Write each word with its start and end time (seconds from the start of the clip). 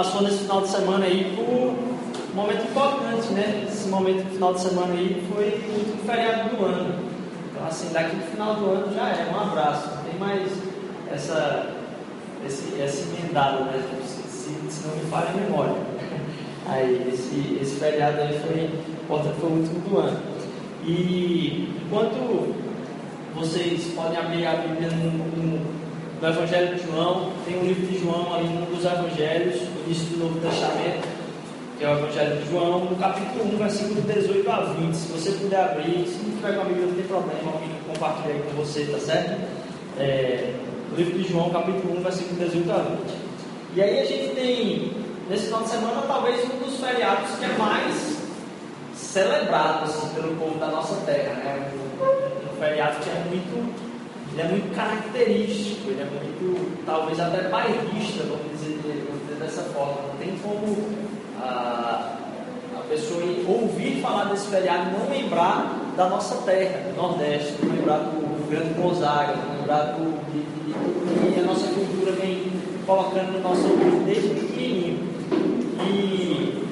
passou 0.00 0.22
nesse 0.22 0.38
final 0.38 0.62
de 0.62 0.68
semana 0.68 1.04
aí 1.04 1.30
por 1.36 1.44
um 1.44 2.34
momento 2.34 2.64
importante, 2.64 3.32
né? 3.34 3.66
Esse 3.68 3.86
momento 3.88 4.24
do 4.24 4.30
final 4.30 4.54
de 4.54 4.60
semana 4.60 4.94
aí 4.94 5.22
foi 5.30 5.44
o 5.44 5.78
último 5.78 6.02
feriado 6.06 6.56
do 6.56 6.64
ano. 6.64 6.94
Então, 7.50 7.66
assim, 7.68 7.92
daqui 7.92 8.16
no 8.16 8.22
final 8.22 8.54
do 8.54 8.64
ano 8.70 8.94
já 8.94 9.10
é, 9.10 9.30
um 9.30 9.38
abraço. 9.38 9.90
Não 9.94 10.04
tem 10.04 10.18
mais 10.18 10.50
essa, 11.12 11.66
esse, 12.46 12.80
essa 12.80 13.02
emendada, 13.10 13.60
né? 13.64 13.82
Se, 14.06 14.22
se, 14.22 14.70
se 14.70 14.88
não 14.88 14.96
me 14.96 15.02
falha 15.10 15.28
a 15.28 15.32
memória. 15.34 15.74
Aí, 16.66 17.10
esse, 17.12 17.58
esse 17.60 17.80
feriado 17.80 18.20
aí 18.20 18.38
foi 18.38 18.70
importante, 19.02 19.40
foi 19.40 19.50
o 19.50 19.52
último 19.54 19.80
do 19.80 19.98
ano. 19.98 20.20
E 20.84 21.74
enquanto 21.84 22.54
vocês 23.34 23.92
podem 23.94 24.16
abrir 24.16 24.46
a 24.46 24.52
Bíblia 24.54 24.88
no, 24.90 25.10
no, 25.10 25.80
no 26.20 26.28
Evangelho 26.28 26.76
de 26.76 26.86
João, 26.86 27.32
tem 27.44 27.58
um 27.58 27.64
livro 27.64 27.86
de 27.86 27.98
João 27.98 28.34
ali, 28.34 28.46
um 28.46 28.66
dos 28.66 28.84
Evangelhos, 28.84 29.69
início 29.90 30.06
do 30.06 30.18
Novo 30.18 30.40
Testamento, 30.40 31.08
que 31.76 31.84
é 31.84 31.88
o 31.88 31.98
Evangelho 31.98 32.36
de 32.40 32.48
João, 32.48 32.84
no 32.84 32.96
capítulo 32.96 33.54
1, 33.54 33.58
versículo 33.58 34.00
18 34.02 34.50
a 34.50 34.60
20. 34.60 34.94
Se 34.94 35.12
você 35.12 35.32
puder 35.32 35.60
abrir, 35.60 36.06
se 36.06 36.22
não 36.22 36.36
tiver 36.36 36.54
com 36.54 36.60
a 36.60 36.64
Bíblia, 36.64 36.86
não 36.86 36.94
tem 36.94 37.04
problema, 37.06 37.52
alguém 37.52 37.70
compartilha 37.88 38.34
aí 38.34 38.42
com 38.42 38.62
você, 38.62 38.84
tá 38.84 38.98
certo? 39.00 39.40
É, 39.98 40.54
livro 40.96 41.18
de 41.18 41.28
João, 41.28 41.50
capítulo 41.50 41.98
1, 41.98 42.02
versículo 42.02 42.38
18 42.38 42.70
a 42.70 42.76
20. 42.76 42.98
E 43.74 43.82
aí 43.82 43.98
a 43.98 44.04
gente 44.04 44.34
tem, 44.36 44.92
nesse 45.28 45.46
final 45.46 45.62
de 45.62 45.70
semana, 45.70 46.02
talvez 46.06 46.40
um 46.44 46.64
dos 46.64 46.78
feriados 46.78 47.30
que 47.36 47.44
é 47.44 47.58
mais 47.58 48.20
celebrado 48.94 49.84
assim, 49.84 50.08
pelo 50.14 50.36
povo 50.36 50.56
da 50.60 50.68
nossa 50.68 50.94
terra. 51.04 51.34
Né? 51.34 51.72
Um 52.52 52.60
feriado 52.60 52.96
que 53.00 53.10
é 53.10 53.24
muito, 53.28 53.89
ele 54.32 54.42
é 54.42 54.44
muito 54.44 54.74
característico, 54.74 55.90
ele 55.90 56.02
é 56.02 56.04
muito, 56.04 56.84
talvez 56.86 57.18
até 57.18 57.48
bairrista, 57.48 58.22
vamos 58.24 58.52
dizer, 58.52 59.04
vamos 59.08 59.22
dizer 59.22 59.36
dessa 59.40 59.62
forma. 59.72 60.02
Não 60.08 60.16
tem 60.18 60.38
como 60.38 60.88
a, 61.40 62.16
a 62.76 62.80
pessoa 62.88 63.22
ouvir 63.48 64.00
falar 64.00 64.24
desse 64.24 64.46
feriado 64.46 64.90
e 64.90 64.98
não 64.98 65.10
lembrar 65.10 65.80
da 65.96 66.08
nossa 66.08 66.36
terra, 66.42 66.90
do 66.90 66.96
Nordeste, 66.96 67.56
não 67.62 67.74
lembrar 67.74 67.98
do 67.98 68.48
Grande 68.48 68.74
Gonzaga, 68.74 69.34
não 69.34 69.60
lembrar 69.60 69.82
do 69.96 70.20
que 71.34 71.40
a 71.40 71.42
nossa 71.42 71.66
cultura 71.66 72.12
vem 72.12 72.52
colocando 72.86 73.32
no 73.32 73.40
nosso 73.40 73.62
ouvido 73.62 74.04
desde 74.04 74.28
pequenininho. 74.28 75.10
E 75.82 76.64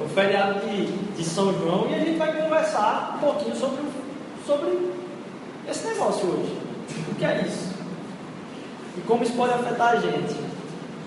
o 0.00 0.08
feriado 0.08 0.60
de, 0.60 0.86
de 0.86 1.24
São 1.24 1.52
João 1.52 1.88
e 1.90 1.94
a 1.94 1.98
gente 1.98 2.18
vai 2.18 2.40
conversar 2.40 3.16
um 3.16 3.18
pouquinho 3.18 3.56
sobre, 3.56 3.82
sobre 4.46 4.97
esse 5.68 5.86
negócio 5.86 6.26
hoje. 6.28 6.56
O 7.10 7.14
que 7.14 7.24
é 7.24 7.44
isso? 7.46 7.68
E 8.96 9.00
como 9.02 9.22
isso 9.22 9.32
pode 9.34 9.52
afetar 9.52 9.92
a 9.92 9.96
gente. 9.96 10.34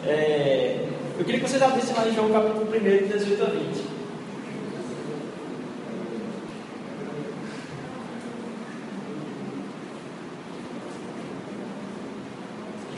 É, 0.06 0.88
eu 1.17 1.26
queria 1.26 1.40
que 1.40 1.50
vocês 1.50 1.62
abrissem 1.62 1.95
lá 1.95 2.08
em 2.08 2.14
João 2.14 2.31
capítulo 2.31 2.67
1, 2.67 3.08
18 3.08 3.44
a 3.44 3.45
20. 3.48 3.84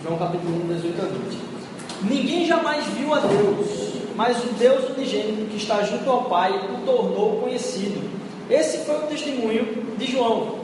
João 0.03 0.17
capítulo 0.17 0.63
1, 0.65 0.75
18 0.75 1.01
a 1.01 1.05
20. 1.05 2.13
Ninguém 2.13 2.45
jamais 2.45 2.85
viu 2.87 3.13
a 3.13 3.19
Deus 3.19 3.93
mas 4.15 4.43
o 4.43 4.47
Deus 4.53 4.89
unigênito 4.89 5.45
que 5.49 5.57
está 5.57 5.81
junto 5.83 6.09
ao 6.09 6.25
Pai 6.25 6.51
o 6.51 6.85
tornou 6.85 7.41
conhecido. 7.41 8.01
Esse 8.49 8.79
foi 8.79 8.95
o 8.95 9.07
testemunho 9.07 9.95
de 9.97 10.11
João, 10.11 10.59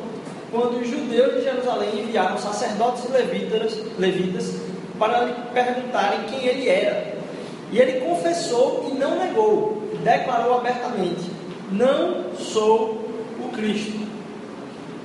quando 0.51 0.81
os 0.81 0.87
judeus 0.87 1.35
de 1.35 1.43
Jerusalém 1.43 2.01
enviaram 2.01 2.37
sacerdotes 2.37 3.05
e 3.05 3.11
levitas, 3.11 3.77
levitas 3.97 4.55
para 4.97 5.25
lhe 5.25 5.33
perguntarem 5.53 6.23
quem 6.29 6.45
ele 6.45 6.67
era. 6.67 7.17
E 7.71 7.79
ele 7.79 8.01
confessou 8.01 8.89
e 8.91 8.97
não 8.97 9.17
negou, 9.17 9.83
declarou 10.03 10.57
abertamente: 10.57 11.29
Não 11.71 12.35
sou 12.35 13.09
o 13.39 13.49
Cristo. 13.53 14.07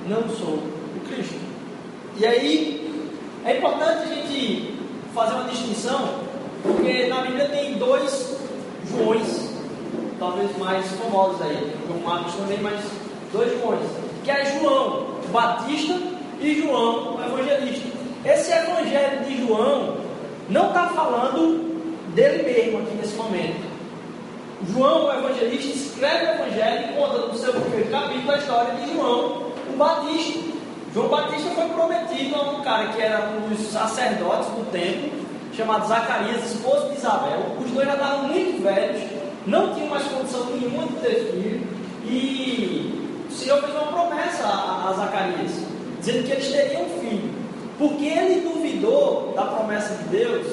Não 0.07 0.27
sou 0.29 0.55
o 0.55 1.01
Cristo. 1.07 1.39
E 2.17 2.25
aí, 2.25 3.09
é 3.45 3.57
importante 3.57 4.03
a 4.03 4.15
gente 4.15 4.73
fazer 5.13 5.33
uma 5.33 5.49
distinção, 5.49 6.19
porque 6.63 7.07
na 7.07 7.21
Bíblia 7.21 7.49
tem 7.49 7.77
dois 7.77 8.35
Joões, 8.89 9.49
talvez 10.19 10.55
mais 10.57 10.85
famosos 10.91 11.41
aí. 11.41 11.73
João 11.87 11.99
Marcos 11.99 12.33
também, 12.35 12.59
mas 12.61 12.81
dois 13.31 13.51
Joões. 13.59 13.87
Que 14.23 14.31
é 14.31 14.59
João 14.59 15.14
o 15.14 15.14
Batista 15.35 15.99
e 16.39 16.61
João 16.61 17.19
Evangelista. 17.21 17.89
Esse 18.23 18.53
Evangelho 18.53 19.25
de 19.25 19.45
João 19.45 19.97
não 20.49 20.69
está 20.69 20.87
falando 20.87 21.75
dele 22.15 22.43
mesmo 22.43 22.79
aqui 22.79 22.95
nesse 22.95 23.15
momento. 23.15 23.65
João, 24.71 25.07
o 25.07 25.13
evangelista, 25.13 25.75
escreve 25.75 26.25
o 26.25 26.45
Evangelho 26.45 26.89
e 26.89 26.93
conta 26.95 27.17
no 27.27 27.37
seu 27.37 27.51
primeiro 27.51 27.91
capítulo 27.91 28.31
a 28.31 28.37
história 28.37 28.75
de 28.75 28.93
João, 28.93 29.51
o 29.73 29.77
Batista. 29.77 30.39
João 30.93 31.09
Batista 31.09 31.49
foi 31.49 31.67
prometido 31.67 32.35
a 32.35 32.51
um 32.51 32.61
cara 32.61 32.87
que 32.93 33.01
era 33.01 33.29
um 33.31 33.49
dos 33.49 33.59
sacerdotes 33.67 34.47
do 34.51 34.71
templo, 34.71 35.11
chamado 35.53 35.85
Zacarias, 35.85 36.53
esposo 36.53 36.87
de 36.87 36.95
Isabel. 36.95 37.57
Os 37.61 37.69
dois 37.71 37.85
já 37.85 37.95
estavam 37.95 38.29
muito 38.29 38.63
velhos, 38.63 39.01
não 39.45 39.73
tinham 39.73 39.89
mais 39.89 40.03
condição 40.05 40.45
nenhuma 40.45 40.87
de 40.87 40.93
ter 41.01 41.31
filho. 41.33 41.67
E 42.05 43.04
Senhor 43.35 43.61
fez 43.61 43.73
uma 43.73 43.87
promessa 43.87 44.45
a, 44.45 44.89
a 44.89 44.93
Zacarias, 44.93 45.51
dizendo 45.99 46.25
que 46.25 46.31
eles 46.31 46.47
teriam 46.51 46.83
um 46.83 46.99
filho. 46.99 47.33
Porque 47.77 48.05
ele 48.05 48.47
duvidou 48.49 49.33
da 49.35 49.43
promessa 49.45 49.93
de 49.95 50.03
Deus, 50.05 50.47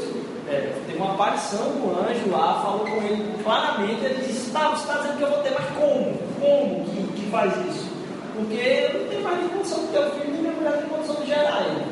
é, 0.49 0.73
teve 0.87 0.99
uma 0.99 1.15
aparição 1.15 1.59
do 1.59 1.97
anjo 2.01 2.31
lá, 2.31 2.61
falou 2.63 2.81
com 2.81 3.03
ele 3.03 3.43
claramente, 3.45 4.05
ele 4.05 4.25
disse, 4.27 4.51
tá, 4.51 4.71
você 4.71 4.83
está 4.83 4.95
dizendo 4.99 5.17
que 5.19 5.23
eu 5.23 5.31
vou 5.31 5.39
ter, 5.39 5.51
mas 5.51 5.65
como? 5.79 6.19
Como 6.41 6.85
que, 6.87 7.21
que 7.21 7.31
faz 7.31 7.53
isso? 7.69 7.87
Porque 8.35 8.55
eu 8.55 9.01
não 9.01 9.09
tenho 9.09 9.23
mais 9.23 9.39
nem 9.39 9.49
condição 9.51 9.79
de 9.79 9.87
ter 9.87 10.01
um 10.01 10.11
filho, 10.11 10.33
nem 10.33 10.41
minha 10.41 10.53
mulher 10.53 10.79
tem 10.79 10.89
condição 10.89 11.15
de 11.17 11.27
gerar 11.27 11.67
ele. 11.67 11.87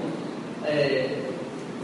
É, 0.65 1.19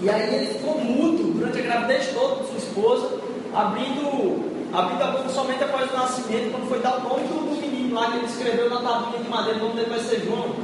e 0.03 0.11
aí 0.11 0.35
ele 0.35 0.47
ficou 0.55 0.79
mudo 0.79 1.33
durante 1.39 1.59
a 1.59 1.63
gravidez 1.63 2.09
toda 2.13 2.43
de 2.43 2.49
sua 2.49 2.59
esposa, 2.59 3.21
abrindo, 3.55 4.45
abrindo 4.75 5.03
a 5.03 5.07
boca 5.13 5.29
somente 5.29 5.63
após 5.63 5.91
o 5.91 5.97
nascimento, 5.97 6.51
quando 6.51 6.69
foi 6.69 6.81
dar 6.81 6.99
o 6.99 7.09
nome 7.09 7.23
do, 7.29 7.49
do 7.49 7.66
lá 7.97 8.11
que 8.11 8.19
ele 8.19 8.27
escreveu 8.27 8.71
na 8.71 8.81
tabuinha 8.81 9.23
de 9.23 9.29
madeira, 9.29 9.59
o 9.59 9.63
nome 9.63 9.75
dele 9.77 9.91
vai 9.91 10.01
ser 10.01 10.21
João. 10.25 10.55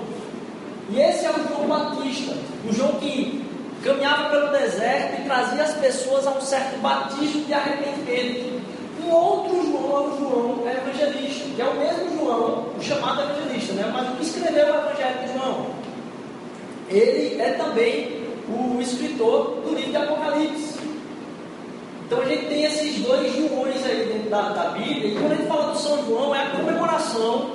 E 0.91 1.01
esse 1.01 1.25
é 1.25 1.31
o 1.31 1.49
João 1.49 1.67
Batista, 1.67 2.37
o 2.69 2.73
João 2.73 2.93
que 3.01 3.45
caminhava 3.83 4.29
pelo 4.31 4.53
deserto 4.53 5.21
e 5.21 5.25
trazia 5.25 5.63
as 5.63 5.75
pessoas 5.75 6.27
a 6.27 6.31
um 6.31 6.41
certo 6.41 6.79
batismo 6.81 7.45
de 7.45 7.55
arrependimento. 7.55 8.63
Um 9.05 9.11
outro 9.11 9.63
João 9.65 9.97
é 9.97 10.07
o 10.07 10.19
João 10.19 10.71
evangelista, 10.71 11.49
que 11.57 11.63
é 11.63 11.65
o 11.65 11.75
mesmo 11.75 12.19
João, 12.19 12.67
o 12.79 12.83
chamado 12.83 13.23
evangelista, 13.23 13.73
né? 13.73 13.91
mas 13.93 14.09
o 14.09 14.13
que 14.13 14.23
escreveu 14.23 14.67
o 14.67 14.79
Evangelho 14.79 15.27
de 15.27 15.33
João. 15.33 15.67
Ele 16.89 17.41
é 17.41 17.53
também 17.53 18.23
o 18.49 18.81
escritor 18.81 19.63
do 19.65 19.75
livro 19.75 19.91
de 19.91 19.97
Apocalipse. 19.97 20.72
Então 22.13 22.25
a 22.25 22.29
gente 22.29 22.45
tem 22.45 22.65
esses 22.65 22.99
dois 23.01 23.35
Joões 23.35 23.87
aí 23.87 24.05
dentro 24.05 24.29
da, 24.29 24.51
da 24.51 24.65
Bíblia, 24.73 25.09
e 25.09 25.15
quando 25.15 25.33
a 25.33 25.35
gente 25.35 25.49
fala 25.49 25.73
do 25.73 25.79
São 25.79 26.05
João, 26.05 26.35
é 26.35 26.43
a 26.43 26.51
comemoração 26.51 27.53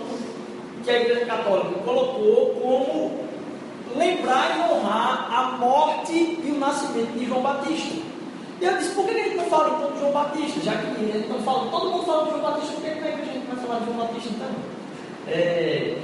que 0.84 0.90
a 0.90 1.00
Igreja 1.00 1.26
Católica 1.28 1.80
colocou 1.86 2.56
como 2.60 3.20
lembrar 3.96 4.58
e 4.58 4.74
honrar 4.74 5.32
a 5.32 5.58
morte 5.60 6.12
e 6.12 6.52
o 6.52 6.58
nascimento 6.58 7.20
de 7.20 7.28
João 7.28 7.44
Batista. 7.44 8.02
E 8.60 8.66
eu 8.66 8.78
disse, 8.80 8.96
por 8.96 9.06
que 9.06 9.12
a 9.12 9.24
gente 9.26 9.36
não 9.36 9.46
fala 9.46 9.78
então 9.78 9.92
de 9.92 10.00
João 10.00 10.12
Batista? 10.12 10.60
Já 10.62 10.72
que 10.72 10.88
a 10.88 11.28
não 11.30 11.40
fala, 11.44 11.70
todo 11.70 11.92
mundo 11.92 12.06
fala 12.08 12.24
de 12.24 12.30
João 12.32 12.42
Batista, 12.42 12.74
por 12.74 12.82
que, 12.82 12.90
que 12.90 13.08
a 13.08 13.12
gente 13.12 13.48
vai 13.48 13.64
falar 13.64 13.80
de 13.80 13.86
João 13.86 13.98
Batista 13.98 14.30
então? 14.34 14.48
É... 15.28 15.98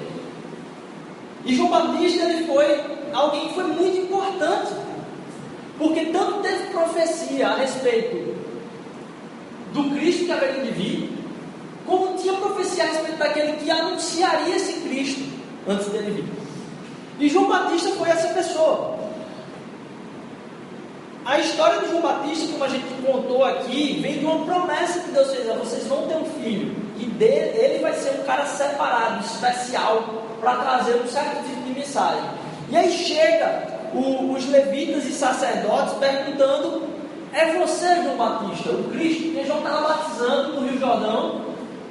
E 1.44 1.56
João 1.56 1.72
Batista 1.72 2.24
ele 2.30 2.46
foi 2.46 2.84
alguém 3.14 3.48
que 3.48 3.56
foi 3.56 3.64
muito 3.64 3.98
importante 3.98 4.74
porque 5.80 6.06
tanto 6.06 6.44
teve 6.44 6.68
profecia 6.68 7.48
a 7.48 7.56
respeito 7.56 8.43
do 9.74 9.96
Cristo 9.96 10.26
que 10.26 10.32
haveria 10.32 10.64
de 10.64 10.72
vir, 10.72 11.18
como 11.86 12.16
tinha 12.18 12.34
profecia 12.34 12.84
a 12.84 12.88
respeito 12.88 13.18
daquele 13.18 13.54
que 13.54 13.70
anunciaria 13.70 14.56
esse 14.56 14.74
Cristo 14.82 15.24
antes 15.68 15.88
dele 15.88 16.12
vir. 16.12 16.26
E 17.20 17.30
João 17.30 17.48
Batista 17.48 17.90
foi 17.92 18.10
essa 18.10 18.30
pessoa. 18.30 19.00
A 21.26 21.40
história 21.40 21.80
de 21.80 21.90
João 21.90 22.02
Batista, 22.02 22.52
como 22.52 22.64
a 22.66 22.68
gente 22.68 22.86
contou 23.06 23.46
aqui, 23.46 24.00
vem 24.02 24.20
de 24.20 24.26
uma 24.26 24.46
promessa 24.46 25.00
que 25.00 25.12
Deus 25.12 25.34
fez: 25.34 25.48
vocês 25.58 25.88
vão 25.88 26.08
ter 26.08 26.16
um 26.16 26.26
filho, 26.26 26.76
e 27.00 27.06
dele, 27.06 27.58
ele 27.58 27.80
vai 27.80 27.94
ser 27.94 28.20
um 28.20 28.24
cara 28.24 28.46
separado, 28.46 29.24
especial, 29.24 30.04
para 30.42 30.58
trazer 30.58 30.96
um 30.96 31.08
certo 31.08 31.44
tipo 31.48 31.62
de 31.62 31.80
mensagem. 31.80 32.24
E 32.70 32.76
aí 32.76 32.92
chega 32.92 33.68
o, 33.94 34.34
os 34.34 34.50
levitas 34.50 35.06
e 35.06 35.14
sacerdotes 35.14 35.94
perguntando: 35.94 36.93
É 37.34 37.52
você, 37.58 37.96
João 37.96 38.16
Batista, 38.16 38.70
o 38.70 38.84
Cristo? 38.92 39.24
Porque 39.24 39.46
João 39.46 39.58
estava 39.58 39.88
batizando 39.88 40.54
no 40.54 40.68
Rio 40.68 40.80
Jordão, 40.80 41.42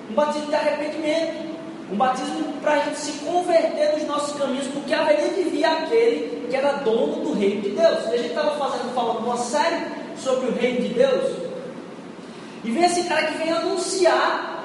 um 0.08 0.14
batismo 0.14 0.46
de 0.46 0.54
arrependimento, 0.54 1.52
um 1.92 1.96
batismo 1.96 2.52
para 2.62 2.74
a 2.74 2.78
gente 2.78 2.96
se 2.96 3.12
converter 3.24 3.92
nos 3.92 4.06
nossos 4.06 4.38
caminhos, 4.38 4.68
porque 4.68 4.94
haveria 4.94 5.30
de 5.30 5.42
vir 5.50 5.64
aquele 5.64 6.46
que 6.48 6.54
era 6.54 6.74
dono 6.74 7.24
do 7.24 7.32
reino 7.32 7.60
de 7.60 7.70
Deus. 7.70 8.04
E 8.04 8.14
a 8.14 8.16
gente 8.18 8.28
estava 8.28 8.56
fazendo, 8.56 8.94
falando 8.94 9.24
uma 9.24 9.36
série 9.36 9.84
sobre 10.16 10.48
o 10.48 10.52
reino 10.52 10.82
de 10.82 10.94
Deus? 10.94 11.36
E 12.64 12.70
vem 12.70 12.84
esse 12.84 13.02
cara 13.04 13.26
que 13.26 13.38
vem 13.38 13.50
anunciar 13.50 14.64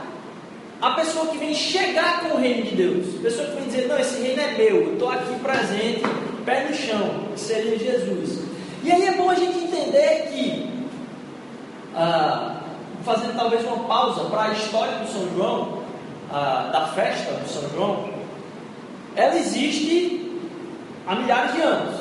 a 0.80 0.92
pessoa 0.92 1.26
que 1.26 1.38
vem 1.38 1.56
chegar 1.56 2.22
com 2.22 2.38
o 2.38 2.40
reino 2.40 2.62
de 2.62 2.76
Deus. 2.76 3.16
A 3.18 3.24
pessoa 3.24 3.48
que 3.48 3.56
vem 3.56 3.64
dizer, 3.66 3.88
não, 3.88 3.98
esse 3.98 4.22
reino 4.22 4.42
é 4.42 4.52
meu, 4.52 4.76
eu 4.84 4.94
estou 4.94 5.10
aqui 5.10 5.34
presente, 5.40 6.04
pé 6.46 6.66
no 6.70 6.76
chão, 6.76 7.30
que 7.34 7.40
seria 7.40 7.80
Jesus. 7.80 8.47
E 8.84 8.92
aí 8.92 9.06
é 9.06 9.12
bom 9.14 9.30
a 9.30 9.36
gente 9.36 9.58
entender 9.58 10.30
que, 10.32 10.88
ah, 11.96 12.58
fazendo 13.04 13.36
talvez 13.36 13.66
uma 13.66 13.84
pausa 13.86 14.26
para 14.26 14.44
a 14.44 14.54
história 14.54 14.94
do 15.00 15.08
São 15.12 15.36
João, 15.36 15.84
ah, 16.32 16.70
da 16.72 16.88
festa 16.88 17.32
do 17.34 17.50
São 17.50 17.70
João, 17.70 18.10
ela 19.16 19.36
existe 19.36 20.40
há 21.08 21.16
milhares 21.16 21.54
de 21.54 21.62
anos, 21.62 21.96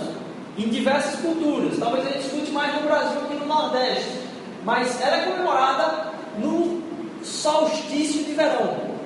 em 0.59 0.69
diversas 0.69 1.21
culturas. 1.21 1.79
Talvez 1.79 2.07
a 2.07 2.11
gente 2.11 2.27
escute 2.27 2.51
mais 2.51 2.75
no 2.75 2.83
Brasil 2.83 3.21
que 3.29 3.35
no 3.35 3.47
Nordeste, 3.47 4.21
mas 4.65 5.01
ela 5.01 5.17
é 5.17 5.25
comemorada 5.27 6.13
no 6.39 6.83
solstício 7.23 8.25
de 8.25 8.33
verão. 8.33 8.97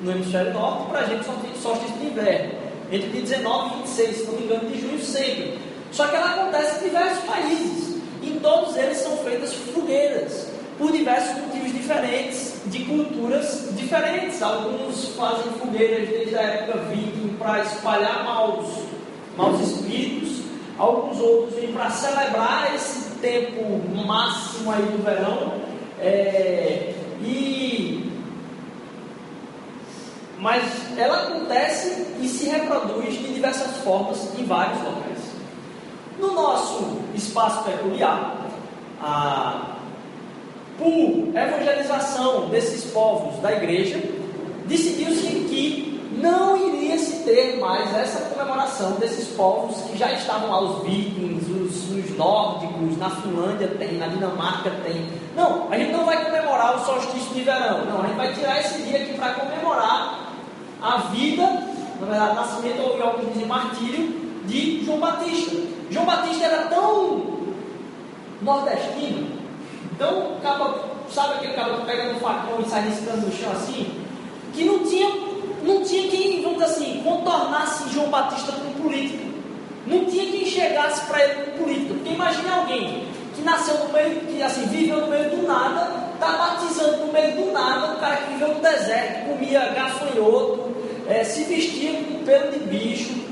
No 0.00 0.10
hemisfério 0.10 0.52
norte, 0.52 0.90
para 0.90 1.00
a 1.00 1.04
gente, 1.04 1.24
solstício 1.60 1.96
de 1.98 2.06
inverno. 2.06 2.52
Entre 2.90 3.08
dia 3.08 3.22
19 3.22 3.74
e 3.74 3.78
26, 3.78 4.16
se 4.16 4.24
não 4.24 4.34
me 4.34 4.44
engano, 4.44 4.70
de 4.70 4.80
junho 4.80 5.00
sempre. 5.00 5.58
Só 5.94 6.08
que 6.08 6.16
ela 6.16 6.32
acontece 6.32 6.80
em 6.80 6.88
diversos 6.88 7.24
países. 7.24 7.96
Em 8.20 8.38
todos 8.40 8.76
eles 8.76 8.98
são 8.98 9.16
feitas 9.18 9.54
fogueiras, 9.54 10.48
por 10.76 10.90
diversos 10.90 11.38
motivos 11.38 11.72
diferentes, 11.72 12.54
de 12.66 12.84
culturas 12.84 13.68
diferentes. 13.76 14.42
Alguns 14.42 15.10
fazem 15.10 15.52
fogueiras 15.52 16.08
desde 16.08 16.36
a 16.36 16.42
época 16.42 16.78
viking 16.90 17.36
para 17.38 17.60
espalhar 17.60 18.24
maus, 18.24 18.66
maus 19.36 19.60
espíritos. 19.60 20.42
Alguns 20.76 21.20
outros 21.20 21.54
vêm 21.54 21.72
para 21.72 21.88
celebrar 21.90 22.74
esse 22.74 23.10
tempo 23.20 23.62
máximo 24.04 24.72
aí 24.72 24.82
do 24.82 25.04
verão. 25.04 25.54
É, 26.00 26.92
e 27.22 28.10
mas 30.40 30.62
ela 30.98 31.22
acontece 31.22 32.06
e 32.20 32.28
se 32.28 32.50
reproduz 32.50 33.14
de 33.14 33.32
diversas 33.32 33.78
formas 33.78 34.28
em 34.38 34.44
vários 34.44 34.78
locais. 34.82 35.13
No 36.18 36.32
nosso 36.32 36.98
espaço 37.14 37.64
peculiar, 37.64 38.36
a, 39.02 39.74
por 40.78 41.36
evangelização 41.36 42.48
desses 42.48 42.90
povos 42.90 43.40
da 43.40 43.52
igreja, 43.52 44.00
decidiu-se 44.66 45.26
que 45.48 45.94
não 46.20 46.56
iria 46.56 46.98
se 46.98 47.24
ter 47.24 47.58
mais 47.58 47.94
essa 47.94 48.30
comemoração 48.30 48.92
desses 48.92 49.28
povos 49.28 49.76
que 49.82 49.98
já 49.98 50.12
estavam 50.12 50.50
lá, 50.50 50.60
os 50.62 50.84
vikings, 50.84 51.50
os, 51.50 51.90
os 51.90 52.16
nórdicos, 52.16 52.96
na 52.98 53.10
Finlândia 53.10 53.68
tem, 53.68 53.98
na 53.98 54.06
Dinamarca 54.06 54.70
tem. 54.84 55.08
Não, 55.36 55.70
a 55.70 55.76
gente 55.76 55.92
não 55.92 56.04
vai 56.04 56.24
comemorar 56.24 56.76
o 56.76 56.84
solstício 56.84 57.34
de 57.34 57.42
verão, 57.42 57.84
não, 57.86 58.02
a 58.02 58.06
gente 58.06 58.16
vai 58.16 58.32
tirar 58.32 58.60
esse 58.60 58.82
dia 58.82 58.98
aqui 58.98 59.14
para 59.14 59.34
comemorar 59.34 60.30
a 60.80 60.98
vida, 61.08 61.42
na 62.00 62.06
verdade, 62.06 62.34
nascimento 62.36 62.80
ou 62.80 63.02
alguns 63.02 63.32
dizem 63.32 63.46
martírio, 63.46 64.13
de 64.54 64.84
João 64.84 65.00
Batista. 65.00 65.56
João 65.90 66.06
Batista 66.06 66.44
era 66.44 66.66
tão 66.66 67.22
nordestino, 68.40 69.26
tão 69.98 70.36
capa, 70.40 70.78
sabe 71.10 71.34
aquele 71.34 71.54
cara 71.54 71.74
que 71.78 71.86
pega 71.86 72.12
no 72.12 72.20
facão 72.20 72.60
e 72.60 72.68
sai 72.68 72.88
riscando 72.88 73.26
no 73.26 73.32
chão 73.32 73.50
assim, 73.50 73.90
que 74.52 74.64
não 74.64 74.78
tinha, 74.80 75.10
não 75.64 75.82
tinha 75.82 76.08
quem, 76.08 76.42
vamos 76.42 76.62
dizer 76.62 76.70
assim, 76.70 77.02
contornasse 77.02 77.92
João 77.92 78.08
Batista 78.08 78.52
com 78.52 78.82
política. 78.82 79.24
Não 79.86 80.04
tinha 80.06 80.30
quem 80.30 80.46
chegasse 80.46 81.04
para 81.06 81.22
ele 81.22 81.34
com 81.34 81.64
política. 81.64 81.94
Porque 81.94 82.10
imagine 82.10 82.48
alguém 82.48 83.06
que 83.34 83.42
nasceu 83.42 83.76
no 83.78 83.92
meio, 83.92 84.20
que 84.20 84.42
assim, 84.42 84.66
viveu 84.66 85.00
no 85.00 85.08
meio 85.08 85.30
do 85.30 85.46
nada, 85.46 86.12
está 86.14 86.32
batizando 86.32 87.06
no 87.06 87.12
meio 87.12 87.34
do 87.36 87.52
nada, 87.52 87.92
um 87.92 88.00
cara 88.00 88.16
que 88.16 88.32
viveu 88.32 88.54
no 88.54 88.60
deserto, 88.60 89.28
comia 89.28 89.68
gafanhoto, 89.74 90.72
é, 91.08 91.24
se 91.24 91.44
vestia 91.44 91.92
com 91.92 92.24
pelo 92.24 92.52
de 92.52 92.58
bicho, 92.60 93.24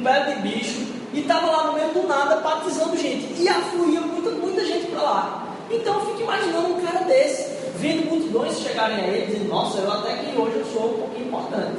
com 0.00 0.02
pele 0.02 0.34
de 0.34 0.40
bicho, 0.40 0.86
e 1.12 1.20
estava 1.20 1.50
lá 1.50 1.64
no 1.64 1.72
meio 1.74 1.92
do 1.92 2.06
nada 2.06 2.36
batizando 2.36 2.96
gente. 2.96 3.40
E 3.40 3.48
afluía 3.48 4.00
muita, 4.00 4.30
muita 4.30 4.64
gente 4.64 4.86
para 4.86 5.02
lá. 5.02 5.46
Então 5.70 5.94
eu 5.94 6.06
fico 6.06 6.22
imaginando 6.22 6.74
um 6.74 6.80
cara 6.80 7.04
desse, 7.04 7.50
vendo 7.76 8.10
multidões 8.10 8.58
chegarem 8.58 8.96
a 8.96 9.06
ele, 9.08 9.26
dizendo, 9.26 9.48
nossa, 9.48 9.78
eu 9.78 9.92
até 9.92 10.16
que 10.16 10.38
hoje 10.38 10.56
eu 10.56 10.64
sou 10.72 10.90
um 10.90 10.98
pouquinho 10.98 11.26
importante. 11.28 11.76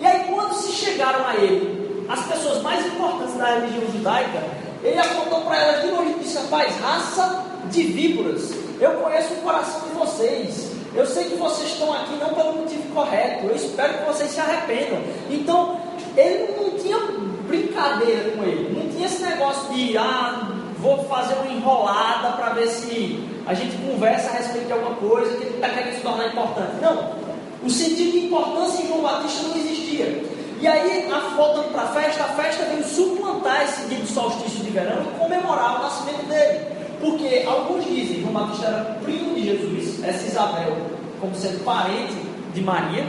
E 0.00 0.06
aí 0.06 0.24
quando 0.32 0.54
se 0.54 0.72
chegaram 0.72 1.26
a 1.26 1.34
ele, 1.36 2.06
as 2.08 2.24
pessoas 2.26 2.62
mais 2.62 2.86
importantes 2.86 3.34
da 3.34 3.46
religião 3.46 3.92
judaica, 3.92 4.42
ele 4.82 4.98
apontou 4.98 5.40
para 5.42 5.56
elas 5.56 5.82
de 5.82 5.90
longe 5.90 6.12
e 6.12 6.22
disse, 6.22 6.38
rapaz, 6.38 6.74
raça 6.80 7.44
de 7.70 7.82
víboras, 7.82 8.52
eu 8.80 8.92
conheço 8.92 9.34
o 9.34 9.36
coração 9.38 9.80
de 9.88 9.94
vocês. 9.94 10.70
Eu 10.94 11.06
sei 11.06 11.24
que 11.24 11.36
vocês 11.36 11.70
estão 11.70 11.92
aqui 11.92 12.14
não 12.16 12.30
pelo 12.30 12.54
motivo 12.54 12.82
correto. 12.94 13.46
Eu 13.46 13.54
espero 13.54 13.98
que 13.98 14.04
vocês 14.04 14.30
se 14.30 14.40
arrependam. 14.40 15.02
Então, 15.28 15.78
ele 16.16 16.54
não 16.56 16.70
tinha 16.78 16.96
brincadeira 17.48 18.30
com 18.30 18.44
ele. 18.44 18.78
Não 18.78 18.88
tinha 18.90 19.06
esse 19.06 19.22
negócio 19.22 19.74
de, 19.74 19.96
ah, 19.96 20.52
vou 20.78 21.04
fazer 21.04 21.34
uma 21.34 21.52
enrolada 21.52 22.36
para 22.36 22.50
ver 22.50 22.68
se 22.68 23.18
a 23.46 23.54
gente 23.54 23.76
conversa 23.78 24.30
a 24.30 24.34
respeito 24.34 24.66
de 24.66 24.72
alguma 24.72 24.94
coisa 24.96 25.36
que 25.36 25.44
ele 25.44 25.54
está 25.54 25.68
querendo 25.70 25.94
se 25.94 26.00
tornar 26.02 26.26
importante. 26.28 26.72
Não. 26.80 27.12
O 27.64 27.70
sentido 27.70 28.12
de 28.12 28.26
importância 28.26 28.84
em 28.84 28.88
João 28.88 29.00
Batista 29.00 29.48
não 29.48 29.56
existia. 29.56 30.22
E 30.60 30.66
aí, 30.66 31.08
voltando 31.36 31.72
para 31.72 31.82
a 31.82 31.86
festa, 31.88 32.24
a 32.24 32.28
festa 32.28 32.64
veio 32.64 32.84
suplantar 32.84 33.62
esse 33.62 33.86
dia 33.88 33.98
do 33.98 34.06
solstício 34.06 34.64
de 34.64 34.70
verão 34.70 35.02
e 35.02 35.18
comemorar 35.18 35.80
o 35.80 35.82
nascimento 35.84 36.26
dele. 36.26 36.66
Porque 37.00 37.44
alguns 37.46 37.84
dizem 37.84 38.20
João 38.22 38.32
Batista 38.32 38.66
era 38.66 38.98
primo 39.04 39.34
de 39.34 39.44
Jesus, 39.44 40.04
essa 40.04 40.26
Isabel, 40.26 40.76
como 41.20 41.34
sendo 41.34 41.64
parente 41.64 42.14
de 42.52 42.60
Maria. 42.60 43.06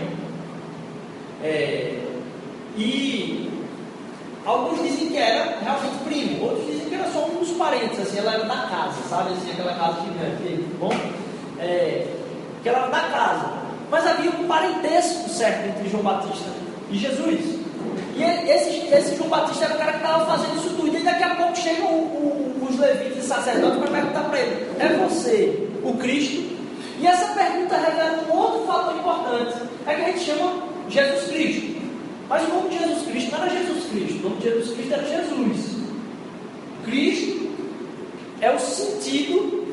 É, 1.43 1.99
e 2.77 3.49
alguns 4.45 4.81
dizem 4.81 5.09
que 5.09 5.17
era 5.17 5.59
realmente 5.61 6.03
primo, 6.05 6.45
outros 6.45 6.65
dizem 6.65 6.89
que 6.89 6.95
era 6.95 7.09
só 7.11 7.25
um 7.25 7.39
dos 7.39 7.51
parentes, 7.51 7.99
assim, 7.99 8.19
ela 8.19 8.33
era 8.33 8.43
da 8.43 8.55
casa, 8.55 9.01
sabe? 9.09 9.33
Assim, 9.33 9.51
aquela 9.51 9.73
casa 9.73 10.01
gigante, 10.01 10.65
bom? 10.79 10.93
É, 11.59 12.07
que 12.63 12.69
ela 12.69 12.79
era 12.79 12.87
da 12.87 13.01
casa. 13.09 13.59
Mas 13.91 14.05
havia 14.05 14.29
um 14.29 14.47
parentesco 14.47 15.29
certo 15.29 15.67
entre 15.67 15.89
João 15.89 16.03
Batista 16.03 16.49
e 16.91 16.97
Jesus. 16.97 17.59
E 18.15 18.23
esse, 18.23 18.93
esse 18.93 19.15
João 19.15 19.29
Batista 19.29 19.65
era 19.65 19.75
o 19.75 19.77
cara 19.77 19.91
que 19.93 19.97
estava 19.97 20.25
fazendo 20.25 20.57
isso 20.57 20.69
tudo. 20.75 20.95
E 20.95 20.99
daqui 20.99 21.23
a 21.23 21.35
pouco 21.35 21.55
chegam 21.57 21.87
o, 21.87 22.59
o, 22.61 22.67
os 22.69 22.77
levitas 22.77 23.23
e 23.23 23.27
sacerdotes 23.27 23.79
para 23.79 23.91
perguntar 23.91 24.23
para 24.25 24.39
ele: 24.39 24.67
É 24.79 24.87
você 25.07 25.67
o 25.83 25.93
Cristo? 25.93 26.59
E 26.99 27.07
essa 27.07 27.33
pergunta 27.33 27.77
revela 27.77 28.23
um 28.29 28.37
outro 28.37 28.67
fator 28.67 28.95
importante: 28.95 29.55
é 29.87 29.95
que 29.95 30.01
a 30.01 30.05
gente 30.05 30.19
chama 30.19 30.63
Jesus 30.89 31.31
Cristo. 31.31 31.78
Mas 32.29 32.43
o 32.43 32.47
nome 32.47 32.69
de 32.69 32.77
Jesus 32.77 33.07
Cristo 33.07 33.31
não 33.31 33.43
era 33.43 33.49
Jesus 33.49 33.85
Cristo, 33.85 34.19
o 34.19 34.29
nome 34.29 34.41
de 34.41 34.49
Jesus 34.49 34.75
Cristo 34.75 34.93
era 34.93 35.03
Jesus. 35.03 35.77
Cristo 36.85 37.49
é 38.39 38.51
o 38.51 38.59
sentido 38.59 39.67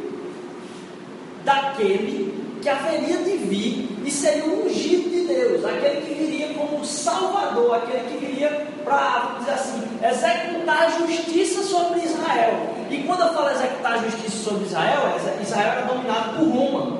daquele 1.44 2.34
que 2.62 2.68
haveria 2.68 3.18
de 3.18 3.36
vir 3.36 3.88
e 4.04 4.10
seria 4.10 4.44
o 4.44 4.66
ungido 4.66 5.10
de 5.10 5.26
Deus, 5.26 5.64
aquele 5.64 6.00
que 6.00 6.14
viria 6.14 6.54
como 6.54 6.84
Salvador, 6.84 7.74
aquele 7.76 8.08
que 8.08 8.26
viria 8.26 8.66
para, 8.84 9.36
dizer 9.38 9.52
assim, 9.52 9.82
executar 10.02 10.82
a 10.82 10.90
justiça 10.90 11.62
sobre 11.62 12.00
Israel. 12.00 12.74
E 12.90 13.02
quando 13.02 13.20
eu 13.20 13.34
falo 13.34 13.50
executar 13.50 13.94
a 13.94 13.98
justiça 13.98 14.44
sobre 14.44 14.64
Israel, 14.64 15.14
Israel 15.42 15.72
era 15.72 15.82
dominado 15.82 16.38
por 16.38 16.48
Roma. 16.48 16.98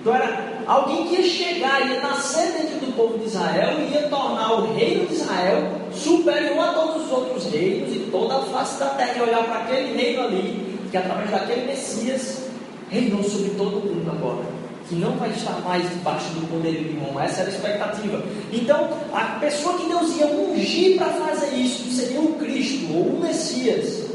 Então 0.00 0.14
era 0.14 0.47
alguém 0.68 1.08
que 1.08 1.14
ia 1.16 1.22
chegar, 1.22 1.88
ia 1.88 2.00
nascer 2.00 2.52
dentro 2.52 2.86
do 2.86 2.94
povo 2.94 3.18
de 3.18 3.24
Israel 3.24 3.78
e 3.80 3.92
ia 3.92 4.08
tornar 4.08 4.52
o 4.52 4.74
reino 4.74 5.06
de 5.06 5.14
Israel 5.14 5.72
superior 5.92 6.60
a 6.60 6.72
todos 6.74 7.06
os 7.06 7.10
outros 7.10 7.46
reinos 7.46 7.96
e 7.96 8.08
toda 8.10 8.36
a 8.36 8.42
face 8.42 8.78
da 8.78 8.90
terra 8.90 9.14
e 9.16 9.22
olhar 9.22 9.44
para 9.44 9.60
aquele 9.60 9.96
reino 9.96 10.22
ali, 10.22 10.78
que 10.90 10.96
através 10.96 11.30
daquele 11.30 11.66
Messias 11.66 12.48
reinou 12.90 13.22
sobre 13.24 13.50
todo 13.50 13.78
o 13.78 13.86
mundo 13.86 14.10
agora 14.10 14.58
que 14.88 14.94
não 14.94 15.12
vai 15.12 15.28
estar 15.30 15.60
mais 15.60 15.82
debaixo 15.90 16.28
do 16.30 16.48
poder 16.48 16.72
de 16.72 16.98
Roma. 16.98 17.22
Essa 17.22 17.42
era 17.42 17.50
a 17.50 17.52
expectativa. 17.52 18.22
Então, 18.50 18.88
a 19.12 19.38
pessoa 19.38 19.76
que 19.78 19.86
Deus 19.86 20.16
ia 20.16 20.26
ungir 20.26 20.96
para 20.96 21.12
fazer 21.12 21.54
isso 21.56 21.90
seria 21.90 22.20
o 22.20 22.34
Cristo 22.34 22.90
ou 22.94 23.02
o 23.02 23.20
Messias. 23.20 24.06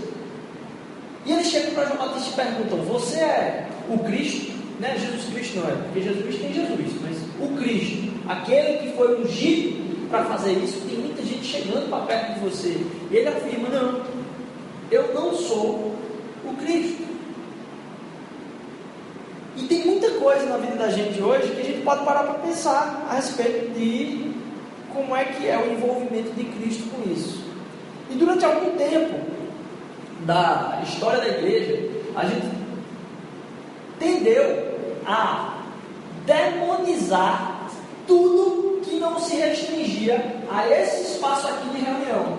E 1.25 1.31
eles 1.31 1.47
chegam 1.47 1.75
para 1.75 1.85
João 1.85 1.97
Batista 1.99 2.41
e 2.41 2.45
perguntam: 2.45 2.79
Você 2.85 3.19
é 3.19 3.67
o 3.87 3.99
Cristo? 3.99 4.52
Né? 4.79 4.97
Jesus 4.97 5.33
Cristo 5.33 5.59
não 5.59 5.69
é, 5.69 5.71
porque 5.73 6.01
Jesus 6.01 6.35
tem 6.39 6.53
Jesus, 6.53 6.93
mas 7.01 7.17
o 7.39 7.55
Cristo, 7.57 8.11
aquele 8.27 8.77
que 8.79 8.97
foi 8.97 9.21
ungido 9.21 10.09
para 10.09 10.25
fazer 10.25 10.53
isso, 10.53 10.81
tem 10.87 10.97
muita 10.97 11.23
gente 11.23 11.43
chegando 11.43 11.89
para 11.89 12.05
perto 12.05 12.33
de 12.33 12.39
você. 12.41 12.77
Ele 13.11 13.27
afirma: 13.27 13.69
Não, 13.69 14.01
eu 14.91 15.13
não 15.13 15.33
sou 15.33 15.95
o 16.45 16.55
Cristo. 16.59 17.03
E 19.55 19.63
tem 19.63 19.85
muita 19.85 20.09
coisa 20.11 20.45
na 20.47 20.57
vida 20.57 20.75
da 20.75 20.89
gente 20.89 21.21
hoje 21.21 21.53
que 21.53 21.61
a 21.61 21.63
gente 21.63 21.81
pode 21.83 22.03
parar 22.03 22.23
para 22.23 22.33
pensar 22.35 23.07
a 23.09 23.15
respeito 23.15 23.71
de 23.73 24.31
como 24.91 25.15
é 25.15 25.25
que 25.25 25.47
é 25.47 25.57
o 25.57 25.71
envolvimento 25.71 26.31
de 26.31 26.43
Cristo 26.45 26.83
com 26.89 27.11
isso. 27.11 27.43
E 28.09 28.15
durante 28.15 28.43
algum 28.45 28.71
tempo 28.77 29.19
da 30.25 30.81
história 30.83 31.19
da 31.19 31.27
igreja, 31.27 31.89
a 32.15 32.25
gente 32.25 32.62
tendeu 34.03 34.77
a 35.05 35.57
demonizar 36.25 37.69
tudo 38.05 38.81
que 38.81 38.97
não 38.97 39.17
se 39.19 39.35
restringia 39.35 40.41
a 40.51 40.69
esse 40.69 41.13
espaço 41.13 41.47
aqui 41.47 41.69
de 41.69 41.83
reunião. 41.83 42.37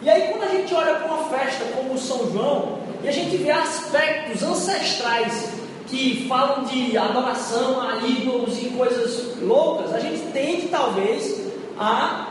E 0.00 0.10
aí, 0.10 0.32
quando 0.32 0.44
a 0.44 0.48
gente 0.48 0.74
olha 0.74 0.94
para 0.94 1.06
uma 1.06 1.24
festa 1.28 1.64
como 1.76 1.94
o 1.94 1.98
São 1.98 2.30
João, 2.32 2.78
e 3.04 3.08
a 3.08 3.12
gente 3.12 3.36
vê 3.36 3.50
aspectos 3.50 4.42
ancestrais 4.42 5.50
que 5.86 6.26
falam 6.28 6.64
de 6.64 6.96
adoração 6.96 7.80
a 7.80 7.98
ídolos 7.98 8.60
e 8.60 8.70
coisas 8.70 9.38
loucas, 9.40 9.94
a 9.94 10.00
gente 10.00 10.32
tende 10.32 10.68
talvez 10.68 11.46
a 11.78 12.28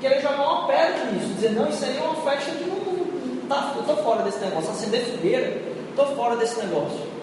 querer 0.00 0.20
jogar 0.20 0.42
uma 0.42 0.66
pedra 0.66 1.04
nisso, 1.12 1.34
dizer, 1.34 1.50
não, 1.50 1.68
isso 1.68 1.84
aí 1.84 1.96
é 1.96 2.00
uma 2.00 2.14
festa 2.22 2.50
que 2.52 2.64
não, 2.64 3.46
tá, 3.48 3.72
eu 3.74 3.80
estou 3.82 3.96
fora 3.98 4.22
desse 4.22 4.38
negócio, 4.40 4.70
acender 4.70 5.04
fogueira, 5.04 5.62
estou 5.90 6.06
fora 6.16 6.36
desse 6.36 6.58
negócio. 6.58 7.15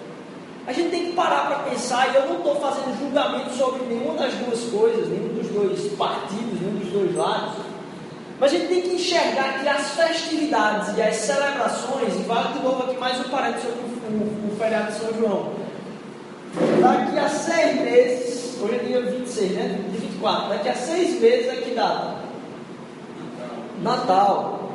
A 0.66 0.72
gente 0.72 0.90
tem 0.90 1.06
que 1.06 1.12
parar 1.12 1.46
para 1.46 1.70
pensar, 1.70 2.10
e 2.12 2.16
eu 2.16 2.26
não 2.26 2.38
estou 2.38 2.56
fazendo 2.56 2.98
julgamento 2.98 3.50
sobre 3.50 3.84
nenhuma 3.84 4.14
das 4.14 4.32
duas 4.34 4.60
coisas, 4.70 5.08
nenhum 5.08 5.34
dos 5.34 5.48
dois 5.48 5.92
partidos, 5.92 6.60
nenhum 6.60 6.78
dos 6.78 6.88
dois 6.90 7.14
lados. 7.14 7.54
Mas 8.40 8.52
a 8.52 8.56
gente 8.56 8.68
tem 8.68 8.80
que 8.80 8.94
enxergar 8.94 9.60
que 9.60 9.68
as 9.68 9.90
festividades 9.90 10.96
e 10.96 11.02
as 11.02 11.16
celebrações, 11.16 12.14
e 12.14 12.22
vale 12.22 12.54
de 12.54 12.60
novo 12.60 12.84
aqui 12.84 12.96
mais 12.98 13.20
um 13.20 13.28
parênteses 13.28 13.68
sobre 13.68 13.80
o, 13.80 14.16
o, 14.16 14.52
o 14.52 14.56
feriado 14.56 14.92
de 14.92 14.98
São 14.98 15.14
João. 15.18 15.52
Daqui 16.80 17.18
a 17.18 17.28
seis 17.28 17.80
meses, 17.80 18.58
hoje 18.62 18.74
é 18.74 18.78
dia 18.78 19.02
26, 19.02 19.52
né? 19.52 19.80
Dia 19.90 20.00
24, 20.00 20.48
daqui 20.48 20.68
a 20.68 20.74
seis 20.74 21.20
meses 21.20 21.48
é 21.48 21.56
que 21.56 21.74
data? 21.74 22.14
Natal. 23.82 24.70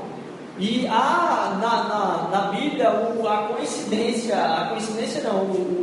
E 0.59 0.85
há 0.87 1.57
na, 1.61 1.83
na, 1.85 2.29
na 2.29 2.51
Bíblia 2.51 2.91
o, 2.91 3.25
a 3.27 3.43
coincidência, 3.43 4.35
a 4.35 4.67
coincidência 4.67 5.21
não, 5.23 5.43
o 5.43 5.78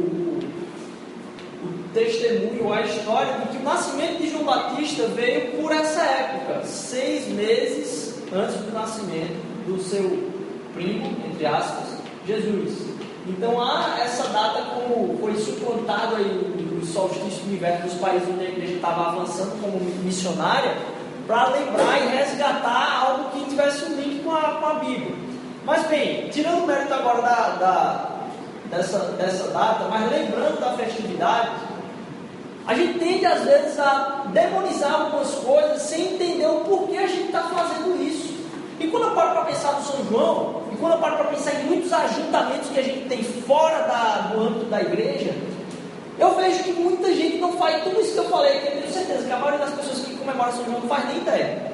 testemunho, 1.96 2.70
a 2.72 2.82
história 2.82 3.32
de 3.38 3.48
que 3.48 3.56
o 3.56 3.62
nascimento 3.62 4.18
de 4.18 4.30
João 4.30 4.44
Batista 4.44 5.06
veio 5.08 5.52
por 5.52 5.72
essa 5.72 6.02
época, 6.02 6.62
seis 6.64 7.26
meses 7.28 8.14
antes 8.30 8.56
do 8.56 8.72
nascimento 8.72 9.34
do 9.66 9.80
seu 9.80 10.30
primo, 10.74 11.06
entre 11.26 11.46
aspas, 11.46 11.96
Jesus. 12.26 12.86
Então 13.26 13.60
há 13.60 13.98
essa 14.00 14.28
data 14.28 14.62
como 14.74 15.18
foi 15.18 15.34
suplantado 15.36 16.16
aí 16.16 16.78
o 16.80 16.84
solstício 16.84 17.42
de 17.44 17.54
inverno 17.54 17.86
dos 17.86 17.94
países 17.94 18.28
onde 18.28 18.44
a 18.44 18.48
igreja 18.48 18.74
estava 18.74 19.08
avançando 19.08 19.60
como 19.60 19.80
missionária, 20.04 20.76
para 21.26 21.48
lembrar 21.48 22.02
e 22.02 22.16
resgatar 22.16 23.04
algo 23.04 23.30
que 23.30 23.50
tivesse 23.50 23.84
um 23.86 23.96
link 23.96 24.22
com 24.22 24.32
a, 24.32 24.42
com 24.60 24.66
a 24.66 24.74
Bíblia. 24.74 25.16
Mas 25.64 25.84
bem, 25.88 26.28
tirando 26.28 26.62
o 26.62 26.66
mérito 26.66 26.94
agora 26.94 27.22
da, 27.22 27.48
da, 27.56 28.10
dessa, 28.70 28.98
dessa 29.12 29.48
data, 29.48 29.88
mas 29.90 30.08
lembrando 30.08 30.60
da 30.60 30.74
festividade, 30.74 31.50
a 32.66 32.74
gente 32.74 32.98
tende 32.98 33.24
às 33.24 33.42
vezes 33.42 33.78
a 33.78 34.24
demonizar 34.32 34.92
algumas 34.92 35.30
coisas 35.36 35.82
sem 35.82 36.14
entender 36.14 36.46
o 36.46 36.60
porquê 36.60 36.96
a 36.96 37.06
gente 37.06 37.26
está 37.26 37.42
fazendo 37.44 38.02
isso. 38.02 38.34
E 38.80 38.88
quando 38.88 39.04
eu 39.04 39.10
paro 39.12 39.32
para 39.32 39.44
pensar 39.44 39.72
no 39.74 39.82
São 39.82 40.04
João, 40.06 40.62
e 40.72 40.76
quando 40.76 40.94
eu 40.94 40.98
paro 40.98 41.16
para 41.16 41.26
pensar 41.26 41.54
em 41.54 41.64
muitos 41.64 41.92
ajuntamentos 41.92 42.68
que 42.68 42.80
a 42.80 42.82
gente 42.82 43.08
tem 43.08 43.22
fora 43.22 43.78
da, 43.86 44.32
do 44.32 44.40
âmbito 44.40 44.66
da 44.66 44.80
igreja, 44.82 45.32
eu 46.18 46.34
vejo 46.34 46.64
que 46.64 46.72
muita 46.72 47.14
gente 47.14 47.38
não 47.38 47.52
faz 47.52 47.84
tudo 47.84 48.00
isso 48.00 48.14
que 48.14 48.18
eu 48.18 48.24
falei, 48.24 48.56
eu 48.56 48.80
tenho 48.80 48.92
certeza 48.92 49.24
que 49.24 49.32
a 49.32 49.36
maioria 49.36 49.64
das 49.64 49.74
pessoas 49.74 50.00
que 50.00 50.16
comemoram 50.16 50.52
São 50.52 50.64
João 50.64 50.80
não 50.80 50.88
faz 50.88 51.06
nem 51.06 51.18
ideia. 51.18 51.72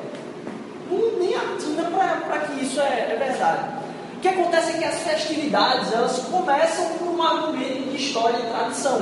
Não, 0.90 1.18
nem 1.18 1.34
atina 1.34 1.90
para 1.90 2.38
que 2.40 2.64
isso 2.64 2.80
é, 2.80 3.12
é 3.12 3.16
verdade. 3.16 3.82
O 4.16 4.20
que 4.20 4.28
acontece 4.28 4.72
é 4.72 4.78
que 4.78 4.84
as 4.84 5.00
festividades, 5.00 5.92
elas 5.92 6.18
começam 6.18 6.84
por 6.98 7.08
um 7.08 7.22
argumento 7.22 7.90
de 7.90 7.96
história 7.96 8.36
e 8.36 8.50
tradição, 8.52 9.00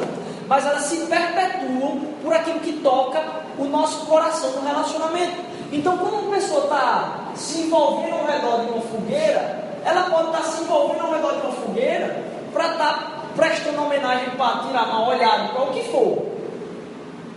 mas 0.51 0.67
elas 0.67 0.83
se 0.83 0.97
perpetuam 1.07 2.01
por 2.25 2.35
aquilo 2.35 2.59
que 2.59 2.73
toca 2.83 3.23
o 3.57 3.67
nosso 3.67 4.05
coração 4.07 4.51
no 4.51 4.67
relacionamento. 4.67 5.37
Então, 5.71 5.97
quando 5.97 6.15
uma 6.15 6.35
pessoa 6.35 6.65
está 6.65 7.31
se 7.37 7.61
envolvendo 7.61 8.15
ao 8.15 8.27
redor 8.27 8.65
de 8.65 8.73
uma 8.73 8.81
fogueira, 8.81 9.71
ela 9.85 10.11
pode 10.11 10.27
estar 10.27 10.39
tá 10.39 10.45
se 10.45 10.63
envolvendo 10.65 11.03
ao 11.03 11.13
redor 11.13 11.35
de 11.35 11.47
uma 11.47 11.53
fogueira 11.53 12.25
para 12.53 12.73
estar 12.73 12.95
tá 12.95 13.23
prestando 13.37 13.81
homenagem 13.81 14.31
para 14.31 14.59
tirar 14.67 14.89
uma 14.89 15.09
olhada, 15.11 15.53
para 15.53 15.63
o 15.63 15.73
que 15.73 15.85
for. 15.85 16.27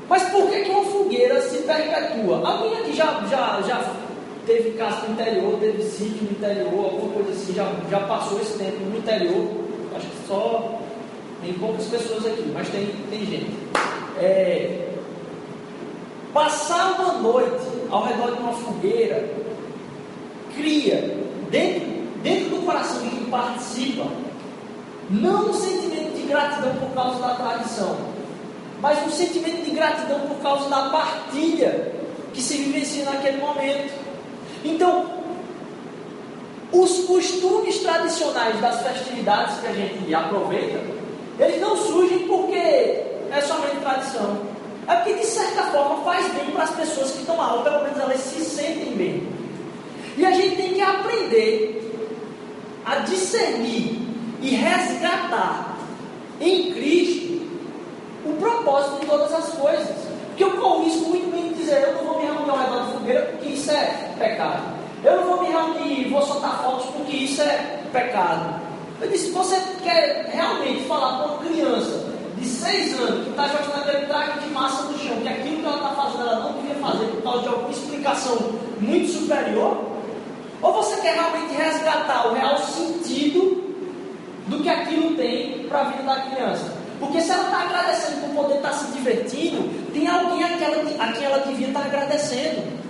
Mas 0.09 0.23
por 0.31 0.49
que, 0.49 0.63
que 0.63 0.71
uma 0.71 0.85
fogueira 0.85 1.39
se 1.43 1.57
perpetua? 1.59 2.41
Alguém 2.43 2.79
aqui 2.79 2.93
já, 2.93 3.21
já, 3.29 3.61
já 3.61 3.79
teve 4.47 4.71
casa 4.71 5.05
no 5.05 5.13
interior, 5.13 5.59
teve 5.59 5.83
sítio 5.83 6.23
no 6.23 6.31
interior, 6.31 6.85
alguma 6.85 7.13
coisa 7.13 7.31
assim, 7.31 7.53
já, 7.53 7.71
já 7.91 7.99
passou 8.07 8.41
esse 8.41 8.57
tempo 8.57 8.79
no 8.79 8.97
interior? 8.97 9.45
Acho 9.95 10.07
que 10.07 10.27
só 10.27 10.79
tem 11.43 11.53
poucas 11.55 11.85
pessoas 11.85 12.25
aqui, 12.25 12.49
mas 12.53 12.69
tem, 12.69 12.87
tem 13.09 13.25
gente. 13.25 13.51
É, 14.19 14.89
passar 16.33 16.99
uma 16.99 17.13
noite 17.13 17.65
ao 17.91 18.05
redor 18.05 18.35
de 18.35 18.41
uma 18.41 18.53
fogueira 18.53 19.29
cria 20.55 21.17
dentro, 21.49 21.87
dentro 22.23 22.49
do 22.55 22.65
coração 22.65 23.01
de 23.01 23.09
quem 23.09 23.25
participa 23.25 24.05
não 25.09 25.49
um 25.49 25.53
sentimento 25.53 26.15
de 26.15 26.23
gratidão 26.27 26.73
por 26.75 26.93
causa 26.93 27.19
da 27.19 27.35
tradição, 27.35 27.97
mas 28.81 29.05
um 29.05 29.09
sentimento 29.11 29.65
de 29.65 29.71
gratidão 29.71 30.21
por 30.21 30.37
causa 30.37 30.69
da 30.69 30.89
partilha 30.89 31.91
que 32.33 32.41
se 32.41 32.57
vivencia 32.57 33.05
naquele 33.05 33.37
momento. 33.37 33.93
Então, 34.63 35.05
os 36.71 37.05
costumes 37.05 37.79
tradicionais 37.79 38.59
das 38.59 38.81
festividades 38.81 39.59
que 39.59 39.67
a 39.67 39.73
gente 39.73 40.15
aproveita, 40.15 41.02
eles 41.39 41.61
não 41.61 41.75
surgem 41.75 42.27
porque 42.27 42.55
é 42.55 43.41
somente 43.41 43.77
tradição. 43.77 44.37
É 44.87 44.95
porque, 44.95 45.13
de 45.13 45.25
certa 45.25 45.63
forma, 45.63 46.03
faz 46.03 46.27
bem 46.33 46.51
para 46.51 46.63
as 46.63 46.71
pessoas 46.71 47.11
que 47.11 47.19
estão 47.19 47.37
lá, 47.37 47.53
ou 47.53 47.63
pelo 47.63 47.83
menos 47.83 47.99
elas 47.99 48.19
se 48.19 48.43
sentem 48.43 48.93
bem. 48.93 49.27
E 50.17 50.25
a 50.25 50.31
gente 50.31 50.55
tem 50.55 50.73
que 50.73 50.81
aprender 50.81 51.79
a 52.85 52.97
discernir 52.97 53.99
e 54.41 54.49
resgatar 54.55 55.77
em 56.39 56.73
Cristo 56.73 57.41
o 58.25 58.33
propósito 58.33 58.99
de 58.99 59.05
todas 59.05 59.33
as 59.33 59.49
coisas. 59.53 59.95
Porque 60.27 60.43
eu 60.43 60.51
corro 60.51 60.79
muito 60.79 61.31
bem 61.31 61.53
dizer, 61.53 61.81
eu 61.81 61.93
não 61.95 62.03
vou 62.05 62.19
me 62.19 62.25
reunir 62.25 62.49
ao 62.49 62.57
redor 62.57 62.79
da 62.79 62.85
fogueira 62.87 63.21
porque 63.31 63.49
isso 63.49 63.71
é 63.71 64.13
pecado. 64.17 64.63
Eu 65.03 65.17
não 65.17 65.23
vou 65.23 65.43
me 65.43 65.49
reunir 65.49 66.07
e 66.07 66.09
vou 66.09 66.21
soltar 66.21 66.63
fotos 66.63 66.87
porque 66.87 67.15
isso 67.15 67.41
é 67.41 67.79
pecado. 67.91 68.62
Eu 69.01 69.09
disse, 69.09 69.31
você 69.31 69.59
quer 69.83 70.29
realmente 70.33 70.85
falar 70.85 71.19
com 71.19 71.33
uma 71.33 71.43
criança 71.43 72.05
de 72.37 72.45
seis 72.47 72.99
anos 72.99 73.23
que 73.23 73.29
está 73.31 73.47
jogando 73.47 73.81
aquele 73.81 74.05
traje 74.05 74.39
de 74.39 74.49
massa 74.49 74.83
no 74.83 74.97
chão, 74.97 75.17
que 75.21 75.27
aquilo 75.27 75.57
que 75.57 75.65
ela 75.65 75.77
está 75.77 75.89
fazendo 75.89 76.21
ela 76.21 76.39
não 76.39 76.53
devia 76.53 76.75
fazer 76.75 77.05
por 77.05 77.21
causa 77.23 77.41
de 77.41 77.47
alguma 77.47 77.71
explicação 77.71 78.37
muito 78.79 79.07
superior? 79.11 79.93
Ou 80.61 80.73
você 80.73 81.01
quer 81.01 81.15
realmente 81.15 81.53
resgatar 81.53 82.27
o 82.27 82.33
real 82.33 82.57
sentido 82.57 83.63
do 84.47 84.61
que 84.61 84.69
aquilo 84.69 85.15
tem 85.15 85.67
para 85.67 85.81
a 85.81 85.83
vida 85.85 86.03
da 86.03 86.21
criança. 86.21 86.73
Porque 86.99 87.19
se 87.19 87.31
ela 87.31 87.43
está 87.43 87.61
agradecendo 87.63 88.21
por 88.21 88.43
poder 88.43 88.55
estar 88.57 88.69
tá 88.69 88.75
se 88.75 88.91
divertindo, 88.91 89.91
tem 89.91 90.07
alguém 90.07 90.43
a 90.43 90.57
quem, 90.57 90.63
ela, 90.63 91.03
a 91.03 91.11
quem 91.11 91.23
ela 91.25 91.39
devia 91.39 91.67
estar 91.67 91.81
tá 91.81 91.85
agradecendo. 91.85 92.83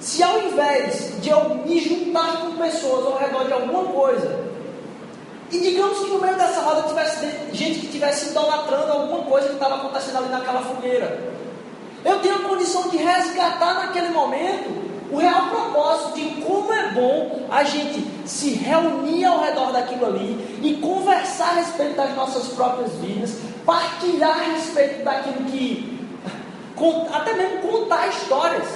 Se 0.00 0.22
ao 0.22 0.40
invés 0.42 1.20
de 1.20 1.28
eu 1.28 1.54
me 1.66 1.78
juntar 1.78 2.40
com 2.40 2.56
pessoas 2.56 3.06
ao 3.06 3.18
redor 3.18 3.44
de 3.44 3.52
alguma 3.52 3.84
coisa, 3.84 4.41
e 5.52 5.60
digamos 5.60 5.98
que 5.98 6.06
no 6.10 6.18
meio 6.18 6.34
dessa 6.36 6.62
roda 6.62 6.88
tivesse 6.88 7.26
gente 7.52 7.80
que 7.80 7.86
estivesse 7.86 8.30
idolatrando 8.30 8.90
alguma 8.90 9.22
coisa 9.24 9.48
que 9.48 9.54
estava 9.54 9.76
acontecendo 9.76 10.16
ali 10.16 10.28
naquela 10.30 10.62
fogueira, 10.62 11.30
eu 12.02 12.18
tenho 12.20 12.36
a 12.36 12.48
condição 12.48 12.88
de 12.88 12.96
resgatar 12.96 13.74
naquele 13.74 14.08
momento 14.08 14.82
o 15.12 15.18
real 15.18 15.50
propósito 15.50 16.14
de 16.14 16.42
como 16.42 16.72
é 16.72 16.88
bom 16.92 17.46
a 17.50 17.64
gente 17.64 18.02
se 18.24 18.54
reunir 18.54 19.26
ao 19.26 19.42
redor 19.42 19.70
daquilo 19.70 20.06
ali 20.06 20.58
e 20.62 20.74
conversar 20.76 21.50
a 21.50 21.54
respeito 21.56 21.96
das 21.96 22.16
nossas 22.16 22.48
próprias 22.48 22.90
vidas, 22.94 23.38
partilhar 23.66 24.30
a 24.30 24.54
respeito 24.54 25.04
daquilo 25.04 25.44
que. 25.50 26.00
até 27.12 27.34
mesmo 27.34 27.58
contar 27.58 28.08
histórias. 28.08 28.66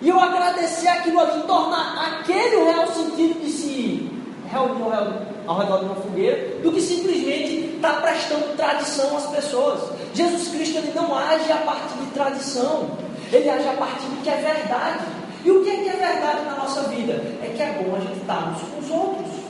E 0.00 0.08
eu 0.08 0.18
agradecer 0.18 0.88
aquilo 0.88 1.20
ali, 1.20 1.42
tornar 1.42 2.18
aquele 2.18 2.56
o 2.56 2.64
real 2.64 2.86
sentido 2.88 3.38
de 3.40 3.50
se 3.50 4.10
reunir 4.50 4.82
ao 4.82 4.90
redor, 4.90 5.31
ao 5.46 5.58
redor 5.58 5.78
de 5.78 5.84
uma 5.86 5.94
fogueira, 5.96 6.56
do 6.62 6.72
que 6.72 6.80
simplesmente 6.80 7.74
estar 7.76 7.94
tá 7.94 8.00
prestando 8.00 8.56
tradição 8.56 9.16
às 9.16 9.26
pessoas. 9.26 9.80
Jesus 10.14 10.48
Cristo 10.48 10.78
ele 10.78 10.92
não 10.94 11.16
age 11.16 11.50
a 11.50 11.58
partir 11.58 11.94
de 11.98 12.06
tradição, 12.12 12.90
ele 13.32 13.48
age 13.48 13.68
a 13.68 13.74
partir 13.74 14.06
do 14.06 14.22
que 14.22 14.30
é 14.30 14.36
verdade. 14.36 15.04
E 15.44 15.50
o 15.50 15.64
que 15.64 15.70
é 15.70 15.76
que 15.76 15.88
é 15.88 15.92
verdade 15.92 16.44
na 16.44 16.56
nossa 16.56 16.82
vida? 16.82 17.14
É 17.42 17.52
que 17.56 17.62
é 17.62 17.82
bom 17.82 17.96
a 17.96 18.00
gente 18.00 18.20
estar 18.20 18.48
uns 18.48 18.60
com 18.62 18.78
os 18.78 18.90
outros. 18.90 19.42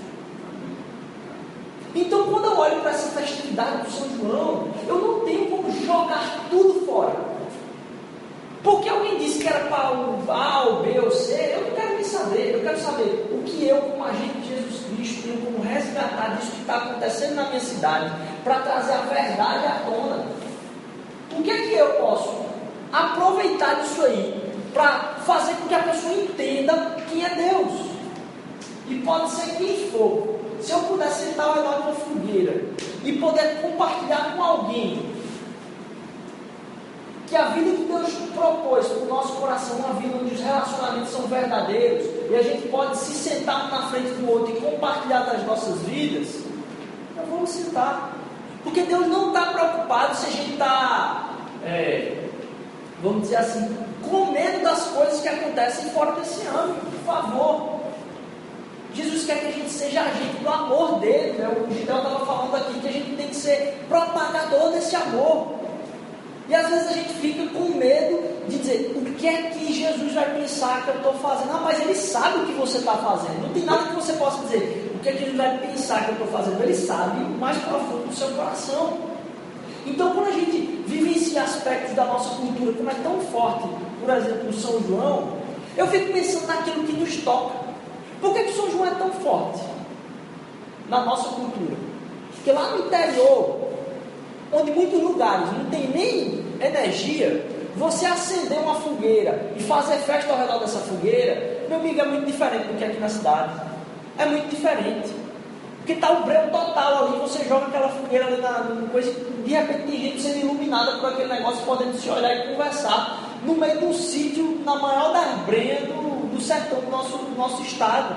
Então, 1.94 2.24
quando 2.24 2.46
eu 2.46 2.56
olho 2.56 2.80
para 2.80 2.90
essa 2.90 3.20
festividade 3.20 3.82
do 3.82 3.90
São 3.90 4.08
João, 4.16 4.68
eu 4.88 4.98
não 4.98 5.20
tenho 5.26 5.50
como 5.50 5.70
jogar 5.84 6.46
tudo 6.48 6.86
fora. 6.86 7.14
Porque 8.62 8.88
alguém 8.88 9.18
disse 9.18 9.40
que 9.40 9.48
era 9.48 9.66
para 9.66 9.92
o 9.92 10.24
A, 10.30 10.68
o 10.68 10.82
B 10.82 10.98
ou 11.00 11.10
C, 11.10 11.54
eu 11.54 11.62
não 11.62 11.70
quero 11.72 11.94
nem 11.94 12.04
saber. 12.04 12.54
Eu 12.54 12.60
quero 12.62 12.78
saber 12.78 13.31
eu, 13.64 13.80
como 13.80 14.04
agente 14.04 14.38
de 14.38 14.48
Jesus 14.48 14.86
Cristo, 14.86 15.22
tenho 15.22 15.40
como 15.40 15.62
resgatar 15.62 16.36
disso 16.36 16.52
que 16.52 16.60
está 16.60 16.76
acontecendo 16.76 17.34
na 17.34 17.48
minha 17.48 17.60
cidade, 17.60 18.12
para 18.44 18.60
trazer 18.60 18.92
a 18.92 19.00
verdade 19.02 19.66
à 19.66 19.82
tona. 19.84 20.24
O 21.36 21.42
que 21.42 21.50
é 21.50 21.62
que 21.62 21.74
eu 21.74 21.94
posso 21.94 22.44
aproveitar 22.92 23.80
disso 23.80 24.02
aí 24.02 24.54
para 24.72 25.14
fazer 25.24 25.54
com 25.54 25.68
que 25.68 25.74
a 25.74 25.82
pessoa 25.82 26.14
entenda 26.14 26.96
quem 27.08 27.24
é 27.24 27.34
Deus? 27.34 27.72
E 28.88 28.94
pode 29.04 29.30
ser 29.30 29.56
quem 29.56 29.90
for. 29.90 30.40
Se 30.60 30.72
eu 30.72 30.78
puder 30.80 31.08
sentar 31.08 31.46
ao 31.46 31.54
redor 31.54 31.74
de 31.74 31.82
uma 31.82 31.94
fogueira 31.94 32.64
e 33.04 33.12
poder 33.14 33.60
compartilhar 33.62 34.34
com 34.36 34.42
alguém 34.42 35.11
que 37.32 37.36
a 37.38 37.48
vida 37.48 37.70
que 37.70 37.84
Deus 37.84 38.12
propôs 38.34 38.86
para 38.88 39.04
o 39.04 39.06
nosso 39.06 39.32
coração, 39.36 39.76
uma 39.78 39.94
vida 39.94 40.18
onde 40.22 40.34
os 40.34 40.40
relacionamentos 40.42 41.12
são 41.12 41.22
verdadeiros, 41.22 42.06
e 42.30 42.36
a 42.36 42.42
gente 42.42 42.68
pode 42.68 42.94
se 42.98 43.14
sentar 43.14 43.70
na 43.70 43.88
frente 43.88 44.10
do 44.10 44.30
outro 44.30 44.54
e 44.54 44.60
compartilhar 44.60 45.20
das 45.20 45.42
nossas 45.46 45.80
vidas, 45.80 46.28
então 47.10 47.24
vamos 47.30 47.48
sentar. 47.48 48.12
Porque 48.62 48.82
Deus 48.82 49.06
não 49.06 49.28
está 49.28 49.46
preocupado 49.46 50.14
se 50.14 50.26
a 50.26 50.30
gente 50.30 50.52
está, 50.52 51.30
é, 51.64 52.28
vamos 53.02 53.22
dizer 53.22 53.36
assim, 53.36 53.78
com 54.10 54.26
medo 54.26 54.62
das 54.62 54.88
coisas 54.88 55.22
que 55.22 55.28
acontecem 55.28 55.88
fora 55.88 56.12
desse 56.12 56.46
âmbito, 56.46 56.84
por 56.84 57.14
favor. 57.14 57.80
Jesus 58.92 59.24
quer 59.24 59.40
que 59.40 59.46
a 59.46 59.52
gente 59.52 59.70
seja 59.70 60.02
agente 60.02 60.36
do 60.42 60.48
amor 60.50 61.00
dele. 61.00 61.38
Né? 61.38 61.48
O 61.48 61.72
Gideão 61.72 61.96
estava 61.96 62.26
falando 62.26 62.54
aqui 62.56 62.78
que 62.78 62.88
a 62.88 62.92
gente 62.92 63.16
tem 63.16 63.28
que 63.28 63.36
ser 63.36 63.86
propagador 63.88 64.70
desse 64.72 64.94
amor. 64.94 65.61
E 66.48 66.54
às 66.54 66.68
vezes 66.68 66.88
a 66.88 66.92
gente 66.92 67.14
fica 67.14 67.46
com 67.48 67.78
medo 67.78 68.20
de 68.48 68.58
dizer 68.58 68.92
o 68.96 69.04
que 69.14 69.26
é 69.26 69.42
que 69.42 69.72
Jesus 69.72 70.12
vai 70.12 70.34
pensar 70.34 70.84
que 70.84 70.88
eu 70.88 70.96
estou 70.96 71.14
fazendo. 71.14 71.50
Ah, 71.52 71.60
mas 71.64 71.80
ele 71.80 71.94
sabe 71.94 72.38
o 72.38 72.46
que 72.46 72.52
você 72.52 72.78
está 72.78 72.96
fazendo. 72.96 73.42
Não 73.42 73.48
tem 73.50 73.64
nada 73.64 73.88
que 73.88 73.94
você 73.94 74.12
possa 74.14 74.42
dizer 74.44 74.92
o 74.94 74.98
que 74.98 75.08
é 75.08 75.12
que 75.12 75.24
ele 75.24 75.36
vai 75.36 75.58
pensar 75.58 76.04
que 76.04 76.10
eu 76.10 76.14
estou 76.14 76.28
fazendo. 76.28 76.62
Ele 76.62 76.74
sabe 76.74 77.22
o 77.22 77.38
mais 77.38 77.56
profundo 77.58 78.08
do 78.08 78.14
seu 78.14 78.28
coração. 78.30 78.98
Então, 79.86 80.14
quando 80.14 80.28
a 80.28 80.32
gente 80.32 80.82
vivencia 80.86 81.42
aspectos 81.42 81.94
da 81.94 82.04
nossa 82.04 82.34
cultura, 82.36 82.72
como 82.72 82.90
é 82.90 82.94
tão 82.94 83.20
forte, 83.20 83.68
por 84.00 84.14
exemplo, 84.14 84.48
o 84.48 84.52
São 84.52 84.80
João, 84.86 85.36
eu 85.76 85.86
fico 85.88 86.12
pensando 86.12 86.46
naquilo 86.46 86.84
que 86.84 86.92
nos 86.92 87.16
toca. 87.18 87.54
Por 88.20 88.34
que, 88.34 88.44
que 88.44 88.52
São 88.52 88.70
João 88.70 88.86
é 88.86 88.90
tão 88.90 89.10
forte 89.10 89.60
na 90.88 91.04
nossa 91.04 91.28
cultura? 91.30 91.76
Porque 92.34 92.52
lá 92.52 92.70
no 92.70 92.86
interior, 92.86 93.61
onde 94.52 94.70
muitos 94.70 95.00
lugares 95.00 95.50
não 95.52 95.64
tem 95.66 95.88
nem 95.88 96.44
energia, 96.60 97.44
você 97.76 98.06
acender 98.06 98.58
uma 98.58 98.74
fogueira 98.74 99.52
e 99.56 99.62
fazer 99.62 99.96
festa 99.98 100.32
ao 100.32 100.38
redor 100.38 100.58
dessa 100.58 100.78
fogueira, 100.80 101.66
meu 101.68 101.78
amigo, 101.78 102.00
é 102.00 102.04
muito 102.06 102.26
diferente 102.26 102.66
do 102.68 102.76
que 102.76 102.84
aqui 102.84 103.00
na 103.00 103.08
cidade. 103.08 103.52
É 104.18 104.26
muito 104.26 104.48
diferente. 104.50 105.10
Porque 105.78 105.94
está 105.94 106.12
o 106.12 106.24
breu 106.24 106.50
total 106.50 107.06
ali, 107.06 107.18
você 107.18 107.44
joga 107.44 107.66
aquela 107.66 107.88
fogueira 107.88 108.26
ali 108.26 108.40
na, 108.40 108.60
na 108.60 108.88
coisa, 108.88 109.10
de 109.44 109.50
repente 109.52 109.90
tem 109.90 110.00
gente 110.00 110.22
sendo 110.22 110.38
iluminada 110.38 110.98
por 110.98 111.12
aquele 111.12 111.32
negócio, 111.32 111.64
podendo 111.64 111.98
se 111.98 112.08
olhar 112.08 112.36
e 112.36 112.52
conversar, 112.52 113.20
no 113.44 113.54
meio 113.54 113.78
de 113.78 113.84
um 113.86 113.92
sítio, 113.92 114.60
na 114.64 114.76
maior 114.76 115.12
das 115.12 115.38
brenhas 115.46 115.80
do, 115.88 116.28
do 116.32 116.40
sertão 116.40 116.78
do 116.80 116.90
nosso, 116.90 117.18
do 117.18 117.36
nosso 117.36 117.62
estado. 117.62 118.14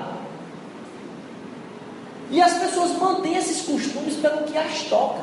E 2.30 2.40
as 2.40 2.54
pessoas 2.54 2.92
mantêm 2.92 3.36
esses 3.36 3.62
costumes 3.62 4.16
pelo 4.16 4.44
que 4.44 4.56
as 4.56 4.82
toca. 4.82 5.22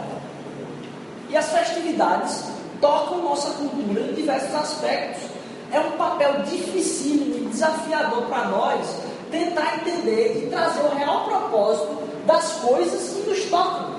E 1.33 1.37
as 1.37 1.49
festividades 1.49 2.43
tocam 2.79 3.23
nossa 3.23 3.49
cultura 3.55 4.01
em 4.01 4.13
diversos 4.13 4.53
aspectos. 4.53 5.23
É 5.71 5.79
um 5.79 5.93
papel 5.93 6.43
difícil 6.43 7.15
e 7.15 7.47
desafiador 7.49 8.27
para 8.27 8.49
nós 8.49 8.85
tentar 9.31 9.79
entender 9.81 10.43
e 10.43 10.49
trazer 10.51 10.81
o 10.81 10.95
real 10.95 11.25
propósito 11.25 11.97
das 12.27 12.51
coisas 12.61 13.09
que 13.09 13.27
nos 13.27 13.45
tocam, 13.45 13.95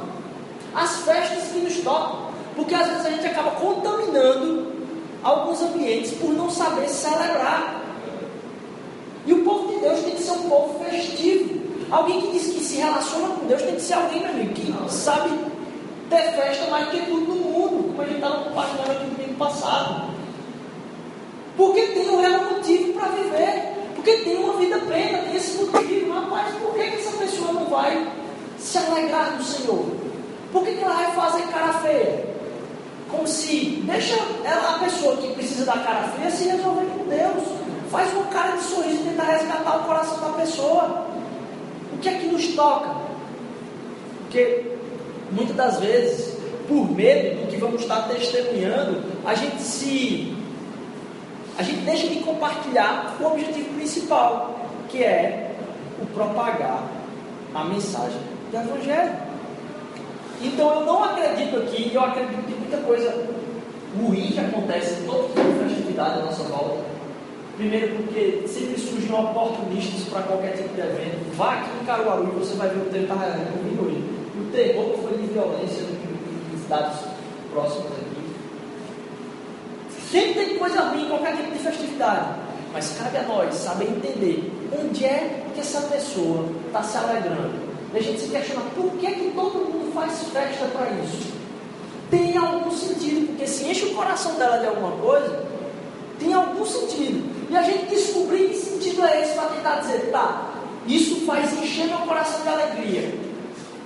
as 0.77 0.99
festas 0.99 1.49
que 1.53 1.59
nos 1.59 1.77
tocam, 1.79 2.29
porque 2.55 2.73
às 2.73 2.87
vezes 2.87 3.07
a 3.07 3.11
gente 3.11 3.27
acaba 3.27 3.51
contaminando 3.51 4.73
alguns 5.25 5.61
ambientes 5.61 6.13
por 6.13 6.31
não 6.31 6.49
saber 6.49 6.89
celebrar. 6.89 7.81
E 9.27 9.33
o 9.33 9.43
povo 9.43 9.73
de 9.73 9.81
Deus 9.81 10.01
tem 10.03 10.15
que 10.15 10.23
ser 10.23 10.33
um 10.33 10.49
povo 10.49 10.85
festivo. 10.85 11.65
Alguém 11.91 12.21
que 12.21 12.31
diz 12.39 12.45
que 12.45 12.61
se 12.61 12.77
relaciona 12.77 13.35
com 13.35 13.47
Deus 13.47 13.63
tem 13.63 13.75
que 13.75 13.83
ser 13.83 13.95
alguém, 13.95 14.21
meu 14.21 14.31
amigo, 14.31 14.55
que 14.55 14.73
sabe 14.89 15.31
ter 16.11 16.33
festa 16.33 16.71
mais 16.71 16.89
que 16.89 17.01
tudo 17.03 17.21
no 17.21 17.35
mundo, 17.35 17.85
como 17.89 18.03
a 18.03 18.05
gente 18.05 18.17
estava 18.17 18.45
compartilhando 18.45 18.91
aqui 18.91 19.05
no 19.05 19.11
domingo 19.11 19.35
passado. 19.35 20.15
Porque 21.57 21.83
tem 21.83 22.11
um 22.11 22.21
real 22.21 22.45
motivo 22.45 22.93
para 22.95 23.09
viver. 23.09 23.75
Porque 23.95 24.19
tem 24.19 24.37
uma 24.37 24.55
vida 24.55 24.79
plena, 24.79 25.19
tem 25.19 25.37
esse 25.37 25.63
motivo. 25.65 26.13
Rapaz, 26.13 26.55
por 26.57 26.75
que, 26.75 26.91
que 26.91 26.97
essa 26.97 27.17
pessoa 27.17 27.53
não 27.53 27.65
vai 27.67 28.07
se 28.59 28.79
alegrar 28.79 29.37
do 29.37 29.43
Senhor? 29.43 29.87
Por 30.53 30.63
que, 30.65 30.73
que 30.73 30.85
ela 30.85 30.95
vai 30.95 31.13
fazer 31.13 31.43
cara 31.45 31.73
feia? 31.75 32.35
Como 33.11 33.27
se 33.27 33.83
deixa 33.85 34.17
ela, 34.45 34.77
a 34.77 34.79
pessoa 34.81 35.17
que 35.17 35.33
precisa 35.35 35.65
da 35.65 35.79
cara 35.79 36.09
feia 36.09 36.31
se 36.31 36.49
resolver 36.49 36.87
com 36.87 37.05
Deus. 37.09 37.45
Faz 37.91 38.13
uma 38.13 38.25
cara 38.27 38.57
de 38.57 38.65
sorriso 38.65 39.03
e 39.03 39.09
tenta 39.09 39.23
resgatar 39.23 39.79
o 39.79 39.85
coração 39.85 40.19
da 40.21 40.37
pessoa. 40.39 41.07
O 41.93 41.99
que 41.99 42.09
é 42.09 42.19
que 42.19 42.27
nos 42.27 42.47
toca? 42.49 42.97
Porque 44.19 44.65
muitas 45.35 45.57
das 45.57 45.81
vezes, 45.81 46.37
por 46.69 46.91
medo 46.91 47.41
do 47.41 47.49
que 47.49 47.57
vamos 47.57 47.83
estar 47.83 48.09
testemunhando, 48.09 49.03
a 49.25 49.35
gente 49.35 49.61
se. 49.61 50.35
A 51.57 51.63
gente 51.63 51.81
deixa 51.83 52.09
de 52.09 52.17
compartilhar 52.17 53.17
o 53.21 53.27
objetivo 53.27 53.75
principal, 53.75 54.59
que 54.89 55.05
é 55.05 55.53
o 56.03 56.07
propagar 56.07 56.83
a 57.55 57.65
mensagem 57.65 58.19
do 58.51 58.57
Evangelho. 58.57 59.13
Então 60.43 60.75
eu 60.75 60.87
não 60.87 61.05
acredito 61.05 61.57
aqui, 61.59 61.93
eu 61.95 62.03
acredito 62.03 62.45
que 62.45 62.55
muita 62.55 62.77
coisa 62.79 63.29
ruim 63.97 64.33
que 64.33 64.41
acontece 64.41 65.01
em 65.01 65.07
todo 65.07 65.33
tipo 65.33 65.65
de 65.65 65.69
festividade 65.69 66.19
à 66.19 66.25
nossa 66.25 66.43
volta. 66.45 66.83
Primeiro 67.57 67.99
porque 67.99 68.43
sempre 68.49 68.77
surgem 68.77 69.15
oportunistas 69.15 70.09
para 70.09 70.23
qualquer 70.23 70.57
tipo 70.57 70.75
de 70.75 70.81
evento. 70.81 71.37
Vá 71.37 71.53
aqui 71.55 71.71
em 71.81 71.87
Caruaru 71.87 72.33
e 72.35 72.39
você 72.41 72.57
vai 72.57 72.69
ver 72.69 72.81
o 72.81 72.91
tempo 72.91 73.05
está 73.05 73.15
comigo 73.15 73.85
hoje 73.87 74.14
o 74.55 74.57
terror 74.57 74.97
foi 75.03 75.19
de 75.19 75.27
violência 75.33 75.83
em 75.83 76.57
estados 76.57 77.01
próximos 77.53 77.87
aqui. 77.87 78.15
Sempre 80.13 80.47
tem 80.47 80.59
coisa 80.59 80.81
ruim 80.83 81.07
em 81.07 81.09
qualquer 81.09 81.37
tipo 81.37 81.51
de 81.51 81.59
festividade. 81.59 82.45
Mas 82.73 82.97
cabe 82.97 83.19
a 83.19 83.23
nós 83.23 83.55
saber 83.55 83.87
entender 83.87 84.53
onde 84.73 85.05
é 85.05 85.45
que 85.53 85.61
essa 85.61 85.81
pessoa 85.83 86.49
está 86.67 86.83
se 86.83 86.97
alegrando. 86.97 87.53
E 87.93 87.99
a 87.99 88.03
gente 88.03 88.21
se 88.21 88.29
questiona 88.29 88.63
por 88.77 88.91
que, 88.93 89.07
que 89.07 89.33
todo 89.35 89.59
mundo 89.59 89.93
faz 89.93 90.23
festa 90.33 90.67
para 90.67 90.91
isso. 90.91 91.33
Tem 92.11 92.37
algum 92.37 92.71
sentido, 92.71 93.27
porque 93.29 93.47
se 93.47 93.65
enche 93.65 93.87
o 93.87 93.95
coração 93.95 94.35
dela 94.37 94.59
de 94.59 94.67
alguma 94.67 94.93
coisa, 94.99 95.45
tem 96.19 96.33
algum 96.33 96.65
sentido. 96.65 97.25
E 97.51 97.57
a 97.57 97.63
gente 97.63 97.87
descobrir 97.87 98.49
que 98.49 98.57
sentido 98.57 99.05
é 99.05 99.23
esse 99.23 99.35
para 99.35 99.49
tentar 99.49 99.77
dizer, 99.81 100.11
tá, 100.11 100.51
isso 100.87 101.25
faz 101.27 101.53
encher 101.61 101.87
meu 101.87 101.99
coração 101.99 102.41
de 102.43 102.49
alegria. 102.49 103.24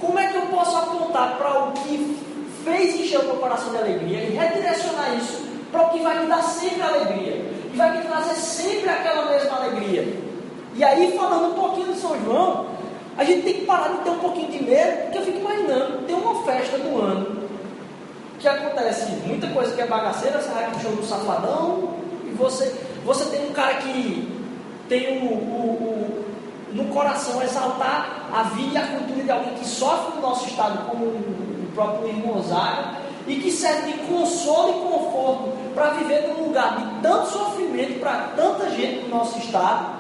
Como 0.01 0.19
é 0.19 0.29
que 0.29 0.37
eu 0.37 0.43
posso 0.43 0.77
apontar 0.77 1.37
para 1.37 1.65
o 1.65 1.73
que 1.73 2.19
fez 2.65 3.01
encher 3.01 3.21
o 3.21 3.25
meu 3.25 3.37
coração 3.37 3.71
de 3.71 3.79
alegria 3.79 4.21
e 4.21 4.37
redirecionar 4.37 5.17
isso 5.17 5.47
para 5.73 5.83
o 5.83 5.91
que 5.91 6.01
vai 6.01 6.21
me 6.21 6.27
dar 6.27 6.43
sempre 6.43 6.83
alegria 6.83 7.35
e 7.73 7.77
vai 7.77 7.97
me 7.97 8.05
trazer 8.05 8.35
sempre 8.35 8.89
aquela 8.89 9.27
mesma 9.27 9.57
alegria? 9.57 10.29
E 10.75 10.85
aí, 10.85 11.17
falando 11.17 11.53
um 11.53 11.55
pouquinho 11.55 11.93
de 11.93 11.99
São 11.99 12.17
João, 12.25 12.67
a 13.17 13.25
gente 13.25 13.43
tem 13.43 13.55
que 13.55 13.67
parar 13.67 13.89
de 13.89 13.99
ter 13.99 14.11
um 14.11 14.19
pouquinho 14.19 14.53
de 14.53 14.63
medo, 14.63 15.03
porque 15.03 15.19
eu 15.19 15.23
fico 15.23 15.39
imaginando, 15.39 16.07
tem 16.07 16.15
uma 16.15 16.45
festa 16.45 16.79
do 16.79 17.01
ano 17.01 17.49
que 18.39 18.47
acontece 18.47 19.11
muita 19.27 19.49
coisa 19.49 19.75
que 19.75 19.81
é 19.81 19.87
bagaceira, 19.87 20.41
você 20.41 20.49
vai 20.51 20.71
pro 20.71 20.81
show 20.81 20.93
do 20.93 21.05
Safadão, 21.05 21.95
e 22.25 22.31
você, 22.37 22.73
você 23.05 23.25
tem 23.37 23.49
um 23.49 23.53
cara 23.53 23.75
que 23.75 24.33
tem 24.89 25.19
o, 25.19 25.25
o, 25.25 25.35
o 25.35 26.25
no 26.73 26.85
coração 26.87 27.43
exaltar 27.43 28.18
a 28.33 28.43
vida 28.45 28.75
e 28.75 28.77
a 28.77 28.87
cultura 28.87 29.23
de 29.23 29.31
alguém 29.31 29.55
que 29.55 29.67
sofre 29.67 30.17
no 30.17 30.23
nosso 30.23 30.49
estado, 30.49 30.87
como 30.89 31.05
o 31.05 31.71
próprio 31.75 32.09
irmão 32.09 32.43
Zaga, 32.43 32.99
e 33.27 33.37
que 33.37 33.51
serve 33.51 33.93
de 33.93 33.99
consolo 33.99 34.71
e 34.71 34.89
conforto 34.89 35.53
para 35.75 35.91
viver 35.91 36.29
num 36.29 36.47
lugar 36.47 36.77
de 36.77 37.03
tanto 37.03 37.29
sofrimento 37.29 38.01
para 38.01 38.33
tanta 38.35 38.71
gente 38.71 39.03
no 39.03 39.17
nosso 39.17 39.39
estado. 39.39 39.99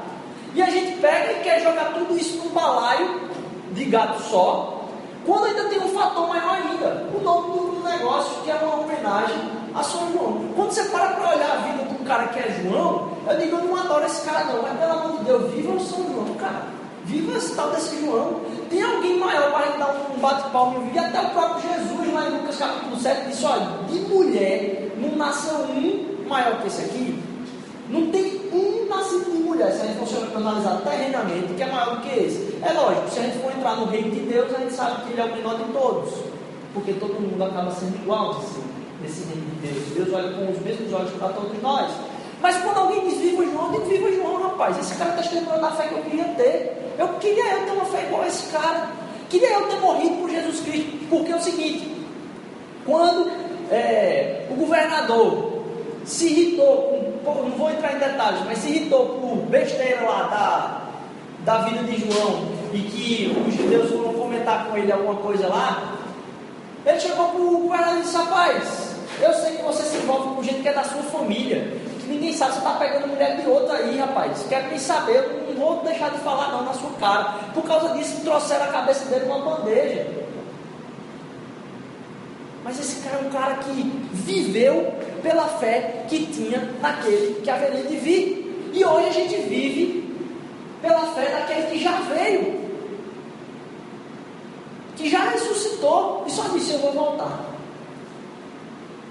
E 0.55 0.63
a 0.63 0.71
gente 0.71 0.99
pega 0.99 1.33
e 1.33 1.43
quer 1.43 1.63
jogar 1.63 1.93
tudo 1.93 2.17
isso 2.17 2.39
num 2.39 2.51
balaio 2.51 3.29
de 3.73 3.85
gato 3.85 4.23
só, 4.23 4.79
quando 5.27 5.45
ainda 5.45 5.65
tem 5.65 5.79
um 5.79 5.89
fator 5.89 6.27
maior 6.27 6.55
ainda, 6.55 7.07
o 7.15 7.21
nome 7.23 7.53
do 7.53 7.85
negócio, 7.85 8.43
que 8.43 8.51
é 8.51 8.55
uma 8.55 8.77
homenagem 8.81 9.37
a 9.75 9.83
São 9.83 10.11
João. 10.11 10.49
Quando 10.57 10.71
você 10.71 10.85
para 10.85 11.09
para 11.09 11.37
olhar 11.37 11.51
a 11.51 11.57
vida 11.57 11.85
de 11.85 12.03
um 12.03 12.05
cara 12.05 12.29
que 12.29 12.39
é 12.39 12.63
João, 12.63 13.11
eu 13.29 13.39
digo, 13.39 13.57
eu 13.57 13.65
não 13.65 13.77
adoro 13.77 14.07
esse 14.07 14.25
cara 14.25 14.45
não, 14.45 14.63
mas 14.63 14.79
pelo 14.79 14.93
amor 14.93 15.19
de 15.19 15.25
Deus, 15.25 15.53
viva 15.53 15.73
o 15.73 15.81
São 15.81 16.05
João, 16.11 16.35
cara. 16.39 16.79
Viva 17.05 17.39
esse 17.39 17.55
tal 17.55 17.71
desse 17.71 18.05
João. 18.05 18.41
Tem 18.69 18.83
alguém 18.83 19.19
maior 19.19 19.51
para 19.51 19.77
dar 19.77 20.11
um 20.15 20.21
bate-palmo 20.21 20.91
e 20.93 20.99
até 20.99 21.21
o 21.21 21.31
próprio 21.31 21.63
Jesus, 21.63 22.13
lá 22.13 22.29
em 22.29 22.39
Lucas 22.39 22.57
capítulo 22.57 22.97
7, 22.97 23.29
disse, 23.29 23.45
olha, 23.45 23.67
de 23.89 23.99
mulher 24.01 24.93
não 24.99 25.17
nasceu 25.17 25.55
um 25.55 26.29
maior 26.29 26.61
que 26.61 26.67
esse 26.67 26.83
aqui. 26.83 27.23
Não 27.89 28.11
tem 28.11 28.43
um 28.53 28.87
nascido 28.89 29.31
de 29.33 29.39
mulher 29.39 29.73
se 29.73 29.81
a 29.81 29.87
gente 29.87 29.99
for 29.99 30.37
analisar 30.37 30.83
terrenamente, 30.83 31.55
que 31.55 31.63
é 31.63 31.67
maior 31.73 31.97
do 31.97 32.03
que 32.03 32.19
esse. 32.19 32.59
É 32.63 32.73
lógico, 32.73 33.11
se 33.11 33.21
a 33.21 33.23
gente 33.23 33.39
for 33.39 33.51
entrar 33.53 33.77
no 33.77 33.87
reino 33.87 34.11
de 34.11 34.21
Deus, 34.21 34.55
a 34.55 34.59
gente 34.59 34.75
sabe 34.75 35.03
que 35.03 35.13
ele 35.13 35.21
é 35.21 35.25
o 35.25 35.35
menor 35.35 35.57
de 35.57 35.73
todos. 35.73 36.13
Porque 36.75 36.93
todo 36.93 37.15
mundo 37.15 37.43
acaba 37.43 37.71
sendo 37.71 37.97
igual 37.97 38.45
nesse 39.01 39.25
reino 39.25 39.47
de 39.47 39.69
Deus. 39.69 39.85
Deus 39.95 40.13
olha 40.13 40.33
com 40.35 40.53
os 40.53 40.59
mesmos 40.61 40.93
olhos 40.93 41.13
para 41.13 41.29
todos 41.29 41.63
nós. 41.63 41.91
Mas 42.41 42.57
quando 42.59 42.79
alguém 42.79 43.09
diz 43.09 43.19
viva 43.19 43.45
João, 43.45 43.75
eu 43.75 43.81
digo 43.83 44.07
viva 44.07 44.13
João, 44.13 44.43
rapaz. 44.43 44.79
Esse 44.79 44.95
cara 44.95 45.11
está 45.11 45.23
testemunhando 45.23 45.61
da 45.61 45.73
fé 45.73 45.89
que 45.89 45.95
eu 45.95 46.03
queria 46.03 46.25
ter. 46.25 46.95
Eu 46.99 47.09
queria 47.21 47.55
eu 47.55 47.65
ter 47.65 47.73
uma 47.73 47.85
fé 47.85 48.05
igual 48.07 48.23
a 48.23 48.27
esse 48.27 48.51
cara. 48.51 48.91
Queria 49.29 49.53
eu 49.55 49.69
ter 49.69 49.81
morrido 49.81 50.17
por 50.17 50.31
Jesus 50.31 50.61
Cristo. 50.61 51.07
Porque 51.11 51.33
é 51.33 51.37
o 51.37 51.41
seguinte: 51.41 52.07
quando 52.85 53.31
é, 53.71 54.47
o 54.51 54.55
governador 54.55 55.59
se 56.05 56.27
irritou, 56.27 57.21
com, 57.25 57.35
não 57.43 57.51
vou 57.51 57.71
entrar 57.71 57.95
em 57.95 57.99
detalhes, 57.99 58.41
mas 58.47 58.59
se 58.59 58.69
irritou 58.69 59.21
por 59.21 59.37
besteira 59.51 60.03
lá 60.03 60.91
da, 61.45 61.53
da 61.53 61.65
vida 61.65 61.83
de 61.85 62.01
João 62.01 62.49
e 62.73 62.79
que 62.79 63.37
os 63.47 63.55
judeus 63.55 63.91
foram 63.91 64.15
comentar 64.15 64.67
com 64.67 64.77
ele 64.77 64.91
alguma 64.91 65.17
coisa 65.17 65.49
lá, 65.49 65.95
ele 66.87 67.01
chegou 67.01 67.29
para 67.29 67.41
o 67.41 67.59
governador 67.59 67.99
e 67.99 68.03
disse: 68.03 68.17
Rapaz, 68.17 68.97
eu 69.21 69.33
sei 69.35 69.57
que 69.57 69.63
você 69.63 69.83
se 69.83 69.97
envolve 69.97 70.35
com 70.35 70.43
gente 70.43 70.63
que 70.63 70.69
é 70.69 70.73
da 70.73 70.85
sua 70.85 71.03
família. 71.03 71.77
Ninguém 72.09 72.33
sabe 72.33 72.53
se 72.53 72.59
está 72.59 72.73
pegando 72.73 73.07
mulher 73.07 73.37
de 73.37 73.47
outra 73.47 73.77
aí, 73.77 73.99
rapaz. 73.99 74.47
Quero 74.49 74.69
nem 74.69 74.79
saber, 74.79 75.17
eu 75.17 75.55
não 75.55 75.67
vou 75.67 75.83
deixar 75.83 76.11
de 76.11 76.19
falar 76.21 76.53
não 76.53 76.65
na 76.65 76.73
sua 76.73 76.91
cara. 76.93 77.25
Por 77.53 77.63
causa 77.65 77.91
disso, 77.91 78.23
trouxeram 78.23 78.65
a 78.65 78.69
cabeça 78.69 79.05
dele 79.05 79.27
numa 79.27 79.45
bandeja. 79.45 80.07
Mas 82.65 82.81
esse 82.81 83.03
cara 83.03 83.19
é 83.19 83.27
um 83.27 83.31
cara 83.31 83.55
que 83.57 83.73
viveu 84.13 84.93
pela 85.23 85.45
fé 85.45 86.05
que 86.09 86.27
tinha 86.27 86.61
naquele 86.81 87.41
que 87.43 87.51
haveria 87.51 87.85
de 87.85 87.97
vir. 87.97 88.71
E 88.73 88.85
hoje 88.85 89.09
a 89.09 89.13
gente 89.13 89.37
vive 89.43 90.17
pela 90.81 91.01
fé 91.13 91.29
daquele 91.31 91.67
que 91.67 91.79
já 91.83 91.93
veio. 92.01 92.69
Que 94.97 95.11
já 95.11 95.31
ressuscitou 95.31 96.25
e 96.27 96.31
só 96.31 96.43
disse: 96.49 96.73
Eu 96.73 96.81
vou 96.81 96.93
voltar. 96.93 97.49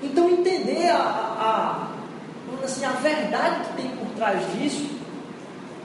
Então, 0.01 0.29
entender 0.29 0.89
a, 0.89 0.97
a, 0.97 1.86
assim, 2.63 2.85
a 2.85 2.91
verdade 2.91 3.65
que 3.65 3.81
tem 3.81 3.89
por 3.91 4.07
trás 4.15 4.39
disso, 4.53 4.89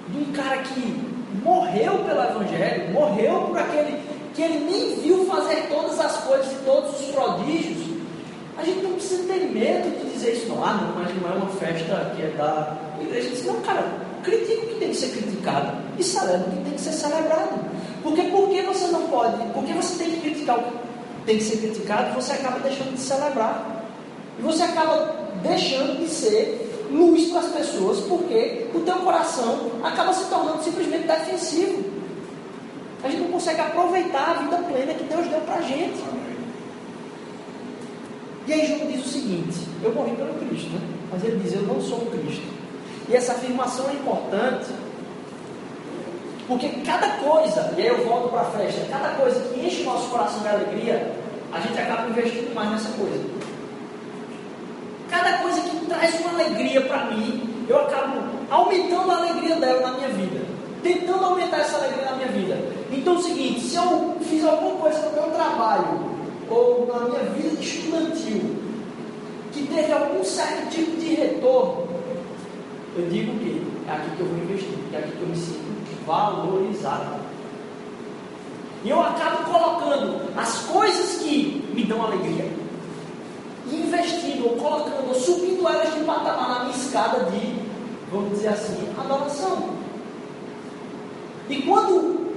de 0.08 0.18
um 0.18 0.32
cara 0.32 0.58
que 0.58 1.12
morreu 1.42 1.98
pelo 2.04 2.22
Evangelho, 2.22 2.92
morreu 2.92 3.42
por 3.42 3.58
aquele 3.58 4.02
que 4.34 4.42
ele 4.42 4.64
nem 4.64 5.00
viu 5.00 5.26
fazer 5.26 5.68
todas 5.68 5.98
as 6.00 6.16
coisas 6.18 6.50
e 6.52 6.56
todos 6.64 7.00
os 7.00 7.06
prodígios, 7.14 7.92
a 8.56 8.64
gente 8.64 8.82
não 8.82 8.92
precisa 8.92 9.24
ter 9.24 9.46
medo 9.46 9.90
de 9.98 10.12
dizer 10.12 10.32
isso, 10.32 10.48
não. 10.48 10.64
Ah, 10.64 10.74
não, 10.74 11.02
mas 11.02 11.14
não 11.20 11.30
é 11.30 11.34
uma 11.34 11.48
festa 11.48 12.12
que 12.14 12.22
é 12.22 12.28
da 12.36 12.76
igreja. 13.00 13.30
Diz, 13.30 13.44
não, 13.44 13.60
cara, 13.60 13.84
critica 14.22 14.64
o 14.64 14.68
que 14.68 14.74
tem 14.76 14.88
que 14.90 14.96
ser 14.96 15.08
criticado 15.08 15.72
e 15.98 16.04
celebra 16.04 16.46
o 16.46 16.50
que 16.50 16.64
tem 16.64 16.72
que 16.74 16.80
ser 16.80 16.92
celebrado. 16.92 17.60
Porque 18.02 18.22
por 18.22 18.48
que 18.48 18.62
você 18.62 18.86
não 18.88 19.02
pode, 19.08 19.36
porque 19.52 19.72
você 19.72 20.02
tem 20.02 20.12
que 20.12 20.20
criticar 20.20 20.58
o 20.58 20.62
que 20.62 20.72
tem 21.26 21.38
que 21.38 21.44
ser 21.44 21.58
criticado, 21.58 22.14
você 22.14 22.32
acaba 22.32 22.58
deixando 22.60 22.94
de 22.94 23.00
celebrar. 23.00 23.84
E 24.38 24.42
você 24.42 24.62
acaba 24.62 25.21
deixando 25.42 25.98
de 25.98 26.08
ser 26.08 26.88
luz 26.90 27.30
para 27.30 27.40
as 27.40 27.46
pessoas, 27.46 28.00
porque 28.00 28.66
o 28.74 28.80
teu 28.80 28.96
coração 28.96 29.70
acaba 29.82 30.12
se 30.12 30.24
tornando 30.26 30.62
simplesmente 30.62 31.06
defensivo. 31.06 31.84
A 33.02 33.08
gente 33.08 33.22
não 33.22 33.32
consegue 33.32 33.60
aproveitar 33.60 34.30
a 34.30 34.34
vida 34.34 34.56
plena 34.58 34.94
que 34.94 35.04
Deus 35.04 35.26
deu 35.26 35.40
para 35.40 35.56
a 35.56 35.62
gente. 35.62 36.00
E 38.46 38.52
aí 38.52 38.66
João 38.66 38.90
diz 38.90 39.04
o 39.04 39.08
seguinte: 39.08 39.58
eu 39.82 39.92
morri 39.94 40.14
pelo 40.16 40.34
Cristo, 40.34 40.70
né? 40.70 40.80
mas 41.10 41.24
ele 41.24 41.38
diz: 41.38 41.54
eu 41.54 41.62
não 41.62 41.80
sou 41.80 41.98
o 41.98 42.10
Cristo. 42.10 42.46
E 43.08 43.16
essa 43.16 43.32
afirmação 43.32 43.90
é 43.90 43.94
importante, 43.94 44.68
porque 46.46 46.68
cada 46.84 47.08
coisa, 47.16 47.74
e 47.76 47.82
aí 47.82 47.88
eu 47.88 48.04
volto 48.04 48.30
para 48.30 48.42
a 48.42 48.44
festa, 48.44 48.86
cada 48.90 49.10
coisa 49.10 49.40
que 49.40 49.60
enche 49.60 49.82
o 49.82 49.86
nosso 49.86 50.08
coração 50.08 50.40
de 50.40 50.48
alegria, 50.48 51.12
a 51.52 51.60
gente 51.60 51.78
acaba 51.78 52.08
investindo 52.08 52.54
mais 52.54 52.70
nessa 52.70 52.90
coisa. 52.90 53.41
Traz 56.02 56.18
uma 56.18 56.30
alegria 56.30 56.80
para 56.80 57.04
mim, 57.12 57.48
eu 57.68 57.78
acabo 57.78 58.22
aumentando 58.50 59.08
a 59.08 59.18
alegria 59.18 59.54
dela 59.54 59.88
na 59.88 59.98
minha 59.98 60.08
vida, 60.08 60.44
tentando 60.82 61.24
aumentar 61.24 61.58
essa 61.58 61.76
alegria 61.76 62.06
na 62.06 62.16
minha 62.16 62.26
vida. 62.26 62.58
Então 62.90 63.14
é 63.14 63.18
o 63.18 63.22
seguinte: 63.22 63.60
se 63.60 63.76
eu 63.76 64.16
fiz 64.20 64.44
alguma 64.44 64.78
coisa 64.78 64.98
no 64.98 65.12
meu 65.12 65.30
trabalho, 65.30 66.00
ou 66.50 66.88
na 66.92 67.08
minha 67.08 67.22
vida 67.30 67.62
estudantil, 67.62 68.42
que 69.52 69.64
teve 69.68 69.92
algum 69.92 70.24
certo 70.24 70.70
tipo 70.70 70.96
de 71.00 71.14
retorno, 71.14 71.86
eu 72.96 73.08
digo 73.08 73.38
que 73.38 73.64
é 73.88 73.92
aqui 73.92 74.10
que 74.16 74.20
eu 74.22 74.26
vou 74.26 74.38
investir, 74.38 74.78
é 74.92 74.98
aqui 74.98 75.12
que 75.12 75.22
eu 75.22 75.28
me 75.28 75.36
sinto 75.36 76.04
valorizado. 76.04 77.20
E 78.84 78.90
eu 78.90 79.00
acabo 79.00 79.52
colocando 79.52 80.20
as 80.36 80.62
coisas 80.62 81.22
que 81.22 81.64
me 81.72 81.84
dão 81.84 82.02
alegria, 82.02 82.50
investindo, 83.76 84.56
colocando, 84.58 85.14
subindo 85.14 85.68
elas 85.68 85.94
de 85.94 86.04
patamar 86.04 86.48
na 86.48 86.64
minha 86.64 86.76
escada 86.76 87.24
de, 87.30 87.60
vamos 88.10 88.30
dizer 88.30 88.48
assim, 88.48 88.88
adoração. 88.98 89.70
E 91.48 91.62
quando 91.62 92.32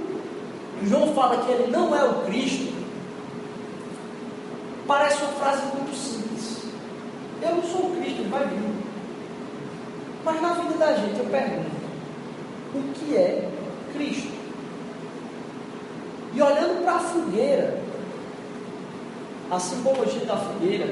João 0.82 1.14
fala 1.14 1.44
que 1.44 1.50
ele 1.50 1.70
não 1.70 1.94
é 1.94 2.04
o 2.04 2.24
Cristo, 2.24 2.76
Parece 4.86 5.20
uma 5.24 5.32
frase 5.32 5.62
muito 5.74 5.96
simples. 5.96 6.62
Eu 7.42 7.56
não 7.56 7.62
sou 7.62 7.90
o 7.90 7.96
Cristo, 7.96 8.20
ele 8.20 8.28
vai 8.28 8.46
vir. 8.46 8.70
Mas 10.24 10.40
na 10.40 10.52
vida 10.54 10.74
da 10.78 10.94
gente 10.94 11.18
eu 11.18 11.26
pergunto: 11.26 11.70
o 12.74 12.92
que 12.94 13.16
é 13.16 13.50
Cristo? 13.92 14.32
E 16.34 16.42
olhando 16.42 16.84
para 16.84 16.94
a 16.94 17.00
fogueira, 17.00 17.80
a 19.50 19.58
simbologia 19.58 20.24
da 20.24 20.36
fogueira, 20.36 20.86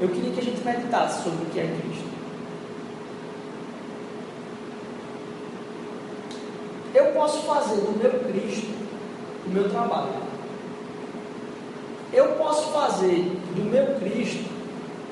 eu 0.00 0.08
queria 0.08 0.32
que 0.32 0.40
a 0.40 0.44
gente 0.44 0.64
meditasse 0.64 1.22
sobre 1.22 1.44
o 1.44 1.50
que 1.50 1.60
é 1.60 1.66
Cristo. 1.66 2.14
Eu 6.94 7.06
posso 7.12 7.42
fazer 7.42 7.76
do 7.76 7.98
meu 7.98 8.10
Cristo 8.32 8.72
o 9.46 9.50
meu 9.50 9.68
trabalho 9.68 10.24
eu 12.14 12.28
posso 12.36 12.70
fazer 12.70 13.36
do 13.56 13.64
meu 13.70 13.98
Cristo 13.98 14.48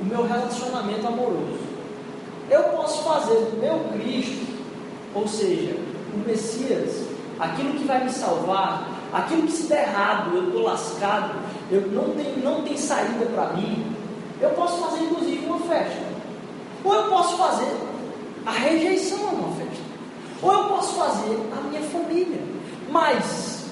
o 0.01 0.05
meu 0.05 0.27
relacionamento 0.27 1.07
amoroso. 1.07 1.61
Eu 2.49 2.63
posso 2.65 3.03
fazer 3.03 3.35
do 3.35 3.61
meu 3.61 3.79
Cristo, 3.93 4.47
ou 5.15 5.27
seja, 5.27 5.77
o 6.15 6.19
Messias, 6.27 7.05
aquilo 7.39 7.75
que 7.75 7.85
vai 7.85 8.05
me 8.05 8.11
salvar, 8.11 8.89
aquilo 9.13 9.43
que 9.43 9.53
se 9.53 9.65
der 9.65 9.89
errado, 9.89 10.37
eu 10.37 10.47
estou 10.49 10.63
lascado, 10.63 11.35
eu 11.71 11.83
não 11.89 12.15
tenho, 12.15 12.43
não 12.43 12.63
tem 12.63 12.77
saída 12.77 13.27
para 13.27 13.53
mim. 13.55 13.85
Eu 14.43 14.51
posso 14.51 14.83
fazer 14.83 15.05
inclusive 15.05 15.47
uma 15.47 15.61
festa. 15.61 16.03
Ou 16.85 16.95
eu 16.95 17.05
posso 17.05 17.37
fazer 17.37 17.77
a 18.45 18.51
rejeição 18.51 19.29
a 19.29 19.31
uma 19.31 19.57
festa. 19.57 19.85
Ou 20.43 20.53
eu 20.53 20.65
posso 20.65 20.95
fazer 20.95 21.39
a 21.57 21.61
minha 21.69 21.83
família. 21.83 22.41
Mas 22.91 23.63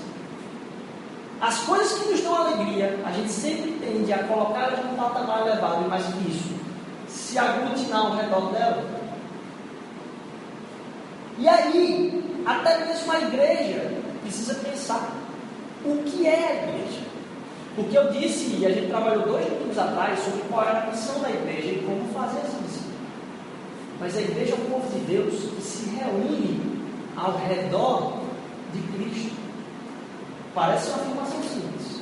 as 1.40 1.58
coisas 1.60 1.98
que 1.98 2.10
nos 2.10 2.20
dão 2.20 2.36
alegria, 2.36 3.00
a 3.04 3.10
gente 3.12 3.32
sempre 3.32 3.72
tende 3.80 4.12
a 4.12 4.24
colocar 4.24 4.72
em 4.72 4.92
um 4.92 4.96
patamar 4.96 5.46
elevado, 5.46 5.84
e 5.84 5.88
mais 5.88 6.04
que 6.04 6.30
isso, 6.30 6.54
se 7.08 7.38
aglutinar 7.38 8.06
ao 8.06 8.16
redor 8.16 8.52
dela. 8.52 8.84
E 11.38 11.48
aí, 11.48 12.42
até 12.44 12.84
mesmo 12.84 13.10
a 13.10 13.20
igreja 13.20 13.90
precisa 14.22 14.54
pensar 14.56 15.10
o 15.84 16.02
que 16.04 16.26
é 16.26 16.34
a 16.34 16.68
igreja. 16.68 17.09
Porque 17.80 17.96
eu 17.96 18.12
disse, 18.12 18.56
e 18.58 18.66
a 18.66 18.70
gente 18.70 18.88
trabalhou 18.88 19.26
dois 19.26 19.44
minutos 19.50 19.78
atrás, 19.78 20.18
sobre 20.20 20.42
qual 20.50 20.68
era 20.68 20.82
a 20.82 20.86
missão 20.86 21.18
da 21.20 21.30
igreja 21.30 21.70
e 21.70 21.82
como 21.86 22.12
fazer 22.12 22.40
essa 22.40 22.58
missão. 22.60 22.90
Mas 23.98 24.16
a 24.18 24.20
igreja 24.20 24.52
é 24.52 24.56
um 24.56 24.70
povo 24.70 24.86
de 24.92 25.00
Deus 25.06 25.34
que 25.34 25.62
se 25.62 25.88
reúne 25.96 26.60
ao 27.16 27.38
redor 27.38 28.18
de 28.74 28.80
Cristo. 28.92 29.34
Parece 30.54 30.90
uma 30.90 30.98
afirmação 30.98 31.42
simples. 31.42 32.00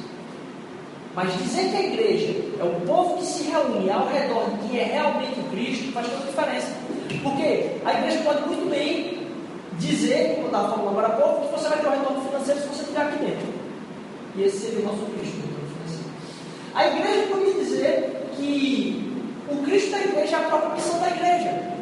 Mas 1.14 1.38
dizer 1.38 1.70
que 1.70 1.76
a 1.76 1.82
igreja 1.82 2.44
é 2.58 2.64
o 2.64 2.80
povo 2.84 3.18
que 3.18 3.24
se 3.24 3.44
reúne 3.44 3.88
ao 3.88 4.08
redor 4.08 4.50
de 4.50 4.68
quem 4.68 4.80
é 4.80 4.84
realmente 4.84 5.38
o 5.38 5.44
Cristo 5.44 5.92
faz 5.92 6.08
toda 6.08 6.24
a 6.24 6.26
diferença. 6.26 6.76
Porque 7.22 7.70
a 7.84 7.98
igreja 8.00 8.20
pode 8.24 8.42
muito 8.48 8.68
bem 8.68 9.28
dizer, 9.78 10.34
como 10.34 10.42
eu 10.42 10.46
estava 10.46 10.70
falando 10.70 10.88
agora 10.88 11.06
há 11.06 11.10
pouco, 11.10 11.46
que 11.46 11.52
você 11.52 11.68
vai 11.68 11.78
ter 11.78 11.86
um 11.86 11.90
retorno 11.90 12.20
financeiro 12.22 12.60
se 12.60 12.66
você 12.66 12.82
estiver 12.82 13.02
aqui 13.02 13.18
dentro. 13.24 13.58
E 14.34 14.42
esse 14.42 14.58
seria 14.58 14.80
o 14.80 14.84
nosso 14.84 15.04
Cristo, 15.06 15.38
o. 15.42 15.47
A 16.78 16.86
igreja 16.86 17.26
pode 17.28 17.52
dizer 17.54 18.30
que 18.36 19.12
o 19.50 19.56
Cristo 19.64 19.90
da 19.90 19.98
igreja 19.98 20.36
é 20.36 20.38
a 20.38 20.42
própria 20.42 20.76
missão 20.76 21.00
da 21.00 21.08
igreja. 21.08 21.72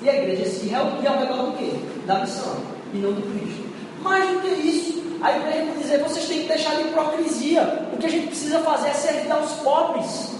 E 0.00 0.08
a 0.08 0.22
igreja 0.22 0.44
se 0.48 0.66
reúne 0.68 1.04
ao 1.04 1.18
redor 1.18 1.46
do 1.46 1.58
quê? 1.58 1.72
Da 2.06 2.20
missão, 2.20 2.58
e 2.94 2.98
não 2.98 3.12
do 3.12 3.22
Cristo. 3.22 3.64
Mais 4.00 4.30
do 4.30 4.40
que 4.40 4.50
isso, 4.50 5.02
a 5.20 5.36
igreja 5.36 5.64
vai 5.64 5.82
dizer: 5.82 5.98
vocês 5.98 6.28
têm 6.28 6.42
que 6.42 6.48
deixar 6.48 6.76
de 6.76 6.82
hipocrisia. 6.82 7.88
O 7.92 7.96
que 7.96 8.06
a 8.06 8.08
gente 8.08 8.28
precisa 8.28 8.60
fazer 8.60 8.90
é 8.90 8.94
servir 8.94 9.32
aos 9.32 9.50
pobres. 9.54 10.30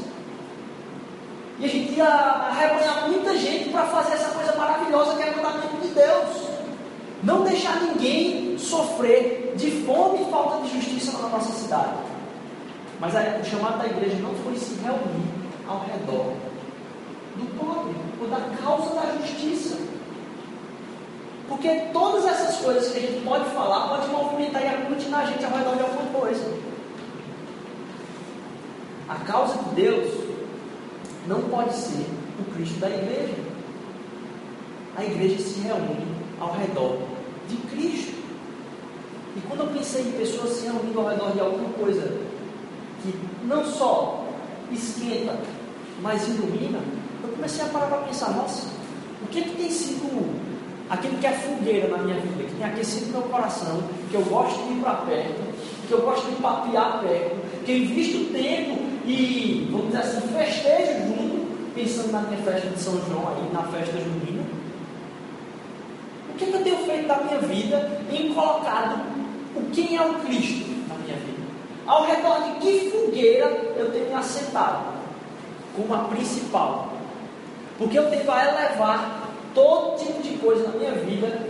E 1.59 1.64
a 1.64 1.68
gente 1.68 1.94
ia 1.94 2.07
arrebanhar 2.07 3.09
muita 3.09 3.37
gente 3.37 3.70
para 3.70 3.87
fazer 3.87 4.12
essa 4.14 4.31
coisa 4.31 4.55
maravilhosa 4.55 5.16
que 5.16 5.22
é 5.24 5.33
o 5.33 5.37
mandamento 5.38 5.76
de 5.83 5.88
Deus. 5.88 6.48
Não 7.24 7.42
deixar 7.42 7.81
ninguém 7.81 8.57
sofrer 8.57 9.55
de 9.57 9.68
fome 9.85 10.22
e 10.22 10.31
falta 10.31 10.62
de 10.62 10.78
justiça 10.78 11.18
na 11.18 11.28
nossa 11.28 11.50
cidade. 11.55 12.12
Mas 13.02 13.14
o 13.14 13.50
chamado 13.50 13.78
da 13.78 13.86
igreja 13.86 14.14
não 14.20 14.32
foi 14.32 14.56
se 14.56 14.74
reunir 14.80 15.26
ao 15.66 15.80
redor 15.80 16.34
do 17.34 17.58
pobre 17.58 17.96
ou 18.20 18.28
da 18.28 18.40
causa 18.62 18.94
da 18.94 19.16
justiça. 19.18 19.76
Porque 21.48 21.68
todas 21.92 22.24
essas 22.26 22.58
coisas 22.58 22.92
que 22.92 22.98
a 22.98 23.00
gente 23.00 23.24
pode 23.24 23.44
falar 23.50 23.88
pode 23.88 24.08
movimentar 24.08 24.62
e 24.62 24.68
aglutinar 24.68 25.22
a 25.22 25.26
gente 25.26 25.44
ao 25.44 25.50
redor 25.50 25.74
de 25.74 25.82
alguma 25.82 26.20
coisa. 26.20 26.44
A 29.08 29.16
causa 29.16 29.58
de 29.58 29.74
Deus 29.74 30.14
não 31.26 31.42
pode 31.42 31.74
ser 31.74 32.06
o 32.38 32.54
Cristo 32.54 32.78
da 32.78 32.88
igreja. 32.88 33.34
A 34.96 35.04
igreja 35.04 35.42
se 35.42 35.58
reúne 35.58 36.06
ao 36.38 36.52
redor 36.52 36.98
de 37.48 37.56
Cristo. 37.56 38.12
E 39.36 39.40
quando 39.48 39.64
eu 39.64 39.76
pensei 39.76 40.02
em 40.02 40.12
pessoas 40.12 40.50
se 40.50 40.66
reunindo 40.66 41.00
ao 41.00 41.08
redor 41.08 41.32
de 41.32 41.40
alguma 41.40 41.70
coisa 41.70 42.31
que 43.02 43.14
não 43.46 43.64
só 43.64 44.24
esquenta, 44.70 45.38
mas 46.00 46.26
ilumina, 46.28 46.78
eu 47.22 47.30
comecei 47.30 47.64
a 47.64 47.68
parar 47.68 47.86
para 47.86 47.98
pensar, 47.98 48.30
nossa, 48.30 48.68
o 49.22 49.26
que, 49.26 49.40
é 49.40 49.42
que 49.42 49.56
tem 49.56 49.70
sido 49.70 50.40
aquilo 50.90 51.16
que 51.18 51.26
é 51.26 51.32
fogueira 51.32 51.88
na 51.88 51.98
minha 51.98 52.20
vida, 52.20 52.44
que 52.44 52.54
tem 52.54 52.66
aquecido 52.66 53.12
meu 53.12 53.22
coração, 53.22 53.82
que 54.10 54.14
eu 54.14 54.22
gosto 54.22 54.66
de 54.66 54.74
ir 54.74 54.80
para 54.80 54.94
perto, 54.94 55.40
que 55.86 55.92
eu 55.92 56.02
gosto 56.02 56.28
de 56.28 56.36
papiar 56.36 57.00
perto, 57.00 57.64
que 57.64 57.72
eu 57.72 57.78
invisto 57.78 58.32
tempo 58.32 58.78
e, 59.06 59.68
vamos 59.70 59.86
dizer 59.86 59.98
assim, 59.98 60.20
festejo 60.28 61.08
junto, 61.08 61.72
pensando 61.74 62.12
na 62.12 62.20
minha 62.20 62.42
festa 62.42 62.68
de 62.68 62.78
São 62.78 62.94
João 63.06 63.28
aí, 63.28 63.52
na 63.52 63.62
festa 63.64 63.98
junina. 63.98 64.42
O 66.30 66.34
que, 66.34 66.44
é 66.44 66.46
que 66.48 66.54
eu 66.54 66.62
tenho 66.62 66.78
feito 66.78 67.08
da 67.08 67.16
minha 67.18 67.38
vida 67.38 68.00
em 68.10 68.34
colocado 68.34 69.00
o 69.54 69.70
quem 69.72 69.96
é 69.96 70.02
o 70.02 70.14
Cristo? 70.14 70.71
Ao 71.86 72.06
redor 72.06 72.42
de 72.42 72.60
que 72.60 72.90
fogueira 72.90 73.46
eu 73.76 73.90
tenho 73.90 74.08
me 74.08 74.14
assentado 74.14 74.84
como 75.76 75.94
a 75.94 75.98
principal? 76.04 76.92
Porque 77.78 77.98
eu 77.98 78.08
tenho 78.10 78.30
a 78.30 78.48
elevar 78.48 79.28
todo 79.54 79.98
tipo 79.98 80.22
de 80.22 80.36
coisa 80.38 80.68
na 80.68 80.78
minha 80.78 80.92
vida 80.92 81.46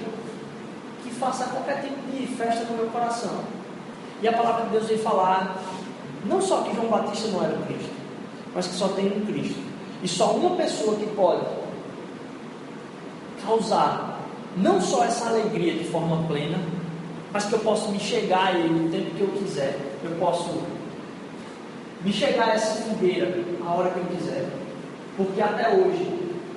que 1.03 1.11
faça 1.11 1.45
qualquer 1.47 1.83
tipo 1.83 2.11
de 2.11 2.27
festa 2.29 2.65
no 2.65 2.77
meu 2.77 2.87
coração. 2.87 3.41
E 4.23 4.29
a 4.29 4.33
palavra 4.33 4.65
de 4.65 4.71
Deus 4.71 4.87
vem 4.87 4.99
falar 4.99 5.57
não 6.25 6.41
só 6.41 6.63
que 6.63 6.75
João 6.75 6.89
Batista 6.89 7.29
não 7.29 7.45
era 7.45 7.55
o 7.55 7.67
Cristo, 7.67 7.91
mas 8.55 8.67
que 8.67 8.75
só 8.75 8.89
tem 8.89 9.07
um 9.07 9.27
Cristo. 9.27 9.61
E 10.03 10.09
só 10.09 10.33
uma 10.33 10.57
pessoa 10.57 10.97
que 10.97 11.07
pode 11.15 11.45
causar 13.45 14.21
não 14.57 14.81
só 14.81 15.05
essa 15.05 15.29
alegria 15.29 15.75
de 15.75 15.85
forma 15.85 16.27
plena, 16.29 16.59
mas 17.33 17.47
que 17.47 17.53
eu 17.55 17.61
posso 17.61 17.91
me 17.91 17.99
chegar 17.99 18.49
a 18.49 18.53
Ele 18.53 18.87
o 18.87 18.91
tempo 18.91 19.15
que 19.15 19.21
eu 19.23 19.29
quiser. 19.29 19.79
Eu 20.05 20.11
posso 20.19 20.63
me 22.03 22.13
chegar 22.13 22.49
a 22.49 22.55
essa 22.55 22.83
fogueira 22.83 23.43
a 23.67 23.73
hora 23.73 23.91
que 23.91 23.99
eu 23.99 24.05
quiser. 24.05 24.49
Porque 25.17 25.41
até 25.41 25.71
hoje 25.71 26.07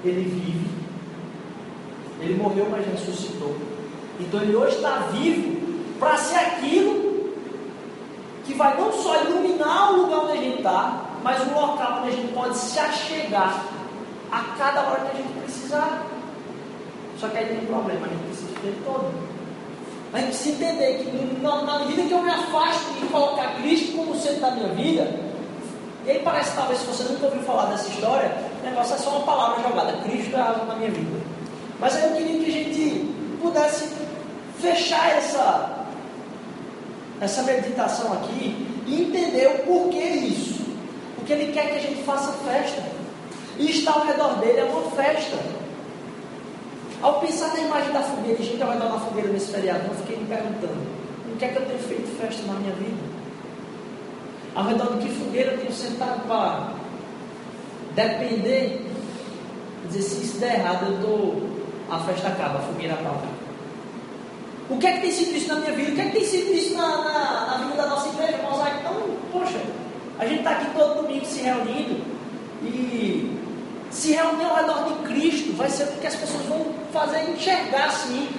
Ele 0.03 0.23
vive. 0.23 0.67
Ele 2.19 2.35
morreu, 2.35 2.67
mas 2.69 2.85
ressuscitou. 2.85 3.55
Então 4.19 4.41
Ele 4.41 4.55
hoje 4.55 4.75
está 4.75 4.97
vivo 5.11 5.55
para 5.99 6.17
ser 6.17 6.35
aquilo 6.35 7.05
que 8.45 8.53
vai 8.53 8.77
não 8.77 8.91
só 8.91 9.23
iluminar 9.23 9.93
o 9.93 10.03
lugar 10.03 10.19
onde 10.19 10.33
a 10.33 10.41
gente 10.41 10.57
está, 10.57 11.05
mas 11.23 11.41
um 11.47 11.53
local 11.53 11.99
onde 11.99 12.09
a 12.09 12.11
gente 12.11 12.33
pode 12.33 12.57
se 12.57 12.77
achegar 12.77 13.65
a 14.31 14.41
cada 14.57 14.81
hora 14.81 15.05
que 15.05 15.17
a 15.17 15.21
gente 15.21 15.39
precisar. 15.39 16.05
Só 17.17 17.29
que 17.29 17.37
aí 17.37 17.45
tem 17.45 17.59
um 17.59 17.65
problema, 17.65 18.05
a 18.05 18.09
gente 18.09 18.23
precisa 18.25 18.51
o 18.51 18.61
tempo 18.61 18.77
todo. 18.83 19.34
A 20.15 20.19
gente 20.19 20.27
precisa 20.27 20.63
entender 20.63 21.03
que 21.03 21.41
na, 21.41 21.61
na 21.63 21.79
medida 21.79 22.03
que 22.03 22.13
eu 22.13 22.23
me 22.23 22.29
afasto 22.29 22.93
de 23.01 23.05
colocar 23.07 23.55
Cristo 23.61 23.97
como 23.97 24.15
centro 24.15 24.39
da 24.39 24.51
minha 24.51 24.69
vida, 24.69 25.13
e 26.05 26.11
aí 26.11 26.19
parece 26.19 26.55
talvez 26.55 26.79
se 26.79 26.85
você 26.85 27.03
nunca 27.11 27.25
ouviu 27.25 27.41
falar 27.41 27.65
dessa 27.65 27.89
história, 27.89 28.31
o 28.61 28.65
negócio 28.65 28.95
é 28.95 28.97
só 28.97 29.09
uma 29.09 29.25
palavra 29.25 29.61
jogada, 29.61 29.97
Cristo 30.03 30.33
é 30.37 30.39
algo 30.39 30.67
na 30.67 30.75
minha 30.75 30.89
vida. 30.89 31.19
Mas 31.81 31.97
aí 31.97 32.03
eu 32.05 32.15
queria 32.15 32.39
que 32.39 32.49
a 32.49 32.53
gente 32.53 33.13
pudesse 33.41 33.89
fechar 34.61 35.17
essa, 35.17 35.85
essa 37.19 37.43
meditação 37.43 38.13
aqui 38.13 38.55
e 38.87 39.01
entender 39.01 39.47
o 39.47 39.59
porquê 39.65 39.99
isso. 40.01 40.63
Porque 41.17 41.33
Ele 41.33 41.51
quer 41.51 41.71
que 41.71 41.77
a 41.77 41.81
gente 41.81 42.03
faça 42.03 42.31
festa. 42.49 42.81
E 43.57 43.69
estar 43.69 43.91
ao 43.91 44.05
redor 44.05 44.35
dele 44.35 44.61
é 44.61 44.63
uma 44.63 44.91
festa. 44.91 45.37
Ao 47.01 47.19
pensar 47.19 47.49
na 47.49 47.59
imagem 47.59 47.91
da 47.91 48.01
fogueira, 48.01 48.41
gente 48.41 48.61
ao 48.61 48.71
redor 48.71 48.89
da 48.89 48.99
fogueira 48.99 49.29
nesse 49.29 49.51
feriado, 49.51 49.85
eu 49.87 49.95
fiquei 49.95 50.17
me 50.17 50.25
perguntando: 50.25 50.77
o 51.31 51.37
que 51.37 51.45
é 51.45 51.47
que 51.49 51.57
eu 51.57 51.65
tenho 51.65 51.79
feito 51.79 52.19
festa 52.19 52.43
na 52.47 52.59
minha 52.59 52.73
vida? 52.75 53.15
Ao 54.55 54.65
redor 54.65 54.97
de 54.97 55.07
que 55.07 55.13
fogueira 55.15 55.51
eu 55.51 55.57
tenho 55.59 55.73
sentado 55.73 56.25
para 56.27 56.73
depender, 57.93 58.85
dizer 59.87 60.01
se 60.01 60.23
isso 60.23 60.37
der 60.39 60.59
errado, 60.59 60.85
eu 60.85 61.01
tô, 61.01 61.93
a 61.93 61.99
festa 61.99 62.29
acaba, 62.29 62.59
a 62.59 62.61
fogueira 62.61 62.93
acaba. 62.93 63.35
O 64.69 64.77
que 64.77 64.87
é 64.87 64.93
que 64.93 65.01
tem 65.01 65.11
sido 65.11 65.35
isso 65.35 65.47
na 65.49 65.59
minha 65.59 65.73
vida? 65.73 65.91
O 65.91 65.95
que 65.95 66.01
é 66.01 66.05
que 66.05 66.11
tem 66.11 66.25
sido 66.25 66.53
isso 66.53 66.75
na, 66.75 67.03
na, 67.03 67.45
na 67.47 67.57
vida 67.65 67.75
da 67.75 67.87
nossa 67.87 68.07
igreja, 68.07 68.39
mosaico? 68.41 68.77
Então, 68.79 68.93
poxa, 69.31 69.59
a 70.17 70.25
gente 70.25 70.39
está 70.39 70.51
aqui 70.51 70.65
todo 70.73 71.01
domingo 71.03 71.25
se 71.25 71.41
reunindo 71.41 71.94
se 74.05 74.11
reunir 74.11 74.45
ao 74.45 74.55
redor 74.55 74.83
de 74.83 75.07
Cristo 75.07 75.53
vai 75.53 75.67
ser 75.67 75.85
o 75.85 75.87
que 75.93 76.05
as 76.05 76.15
pessoas 76.15 76.43
vão 76.45 76.63
fazer 76.93 77.27
enxergar 77.27 77.85
assim. 77.85 78.29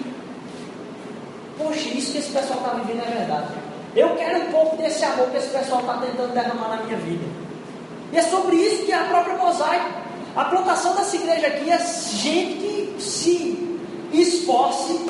Poxa, 1.58 1.88
isso 1.88 2.12
que 2.12 2.18
esse 2.18 2.30
pessoal 2.30 2.60
está 2.60 2.70
vivendo 2.74 3.02
é 3.02 3.10
verdade. 3.10 3.48
Eu 3.96 4.14
quero 4.14 4.46
um 4.46 4.52
pouco 4.52 4.76
desse 4.76 5.04
amor 5.04 5.28
que 5.30 5.38
esse 5.38 5.48
pessoal 5.48 5.80
está 5.80 5.94
tentando 5.94 6.32
derramar 6.32 6.76
na 6.76 6.84
minha 6.84 6.96
vida. 6.98 7.24
E 8.12 8.16
é 8.16 8.22
sobre 8.22 8.56
isso 8.56 8.84
que 8.84 8.92
é 8.92 8.96
a 8.96 9.04
própria 9.04 9.36
mosaico. 9.36 9.90
A 10.36 10.44
plantação 10.44 10.94
dessa 10.94 11.16
igreja 11.16 11.46
aqui 11.48 11.70
é 11.70 11.78
gente 11.78 12.96
que 12.96 13.02
se 13.02 13.78
esforce 14.12 15.00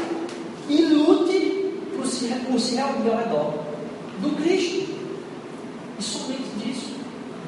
e 0.69 0.83
lute 0.83 1.75
por 1.95 2.07
se, 2.07 2.29
por 2.29 2.61
se 2.61 2.77
reunir 2.77 3.11
ao 3.11 3.19
redor 3.19 3.55
do 4.21 4.42
Cristo. 4.42 4.87
E 5.99 6.03
somente. 6.03 6.56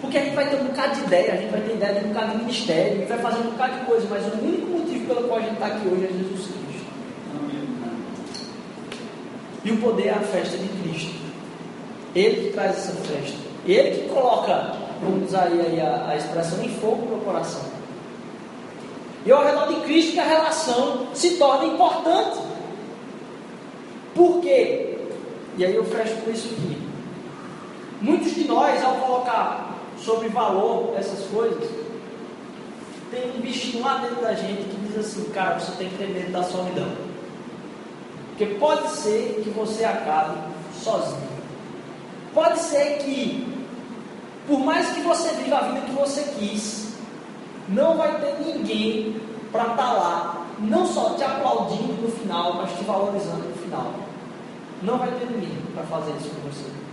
Porque 0.09 0.17
a 0.17 0.25
gente 0.25 0.37
vai 0.37 0.49
ter 0.49 0.57
um 0.57 0.65
bocado 0.65 0.95
de 0.95 1.03
ideia, 1.03 1.35
a 1.35 1.37
gente 1.37 1.51
vai 1.51 1.61
ter 1.61 1.75
ideia 1.75 2.01
de 2.01 2.07
um 2.07 2.09
bocado 2.09 2.31
de 2.31 2.39
ministério, 2.39 2.93
a 2.93 2.97
gente 2.97 3.09
vai 3.09 3.19
fazer 3.19 3.41
um 3.41 3.51
bocado 3.51 3.79
de 3.79 3.85
coisa, 3.85 4.07
mas 4.09 4.25
o 4.25 4.39
único 4.43 4.67
motivo 4.71 5.07
pelo 5.07 5.29
qual 5.29 5.39
a 5.39 5.43
gente 5.43 5.53
está 5.53 5.67
aqui 5.67 5.87
hoje 5.87 6.05
é 6.05 6.09
Jesus 6.09 6.49
Cristo. 6.49 6.87
E 9.65 9.71
o 9.71 9.77
poder 9.83 10.07
é 10.07 10.15
a 10.15 10.21
festa 10.21 10.57
de 10.57 10.69
Cristo. 10.81 11.15
Ele 12.15 12.41
que 12.41 12.53
traz 12.55 12.71
essa 12.71 12.93
festa. 12.93 13.37
Ele 13.67 13.91
que 13.91 14.09
coloca, 14.09 14.77
vamos 15.03 15.29
usar 15.29 15.43
aí 15.43 15.79
a, 15.79 16.07
a 16.09 16.17
expressão, 16.17 16.65
em 16.65 16.71
fogo 16.71 17.15
no 17.15 17.23
coração. 17.23 17.65
E 19.27 19.31
ao 19.31 19.45
redor 19.45 19.67
de 19.67 19.81
Cristo 19.83 20.13
que 20.13 20.21
a 20.21 20.25
relação 20.25 21.09
se 21.13 21.37
torna 21.37 21.67
importante. 21.67 22.39
Por 24.15 24.41
quê? 24.41 24.97
E 25.59 25.67
aí 25.67 25.75
eu 25.75 25.85
fecho 25.85 26.15
com 26.23 26.31
isso 26.31 26.49
aqui. 26.55 26.79
Muitos 28.01 28.35
de 28.35 28.45
nós, 28.45 28.83
ao 28.83 28.95
colocar 28.95 29.68
sobre 30.05 30.29
valor 30.29 30.95
essas 30.97 31.25
coisas, 31.29 31.69
tem 33.11 33.31
um 33.37 33.41
bichinho 33.41 33.83
lá 33.83 33.99
dentro 33.99 34.23
da 34.23 34.35
gente 34.35 34.63
que 34.65 34.77
diz 34.87 34.99
assim, 34.99 35.25
cara, 35.31 35.59
você 35.59 35.73
tem 35.73 35.89
que 35.89 35.97
ter 35.97 36.09
medo 36.09 36.33
da 36.33 36.43
solidão. 36.43 36.89
Porque 38.31 38.55
pode 38.55 38.89
ser 38.91 39.41
que 39.43 39.51
você 39.51 39.85
acabe 39.85 40.39
sozinho. 40.83 41.29
Pode 42.35 42.59
ser 42.59 42.99
que, 42.99 43.47
por 44.47 44.61
mais 44.61 44.91
que 44.93 45.01
você 45.01 45.31
viva 45.31 45.57
a 45.57 45.63
vida 45.63 45.81
que 45.81 45.93
você 45.93 46.23
quis, 46.39 46.93
não 47.69 47.97
vai 47.97 48.21
ter 48.21 48.39
ninguém 48.45 49.21
para 49.51 49.63
estar 49.63 49.77
tá 49.77 49.93
lá, 49.93 50.47
não 50.61 50.87
só 50.87 51.15
te 51.15 51.25
aplaudindo 51.25 51.95
no 52.03 52.11
final, 52.11 52.55
mas 52.55 52.71
te 52.77 52.85
valorizando 52.85 53.49
no 53.49 53.55
final. 53.55 53.93
Não 54.83 54.99
vai 54.99 55.11
ter 55.11 55.27
ninguém 55.27 55.59
para 55.75 55.85
fazer 55.85 56.13
isso 56.13 56.31
com 56.31 56.49
você. 56.49 56.88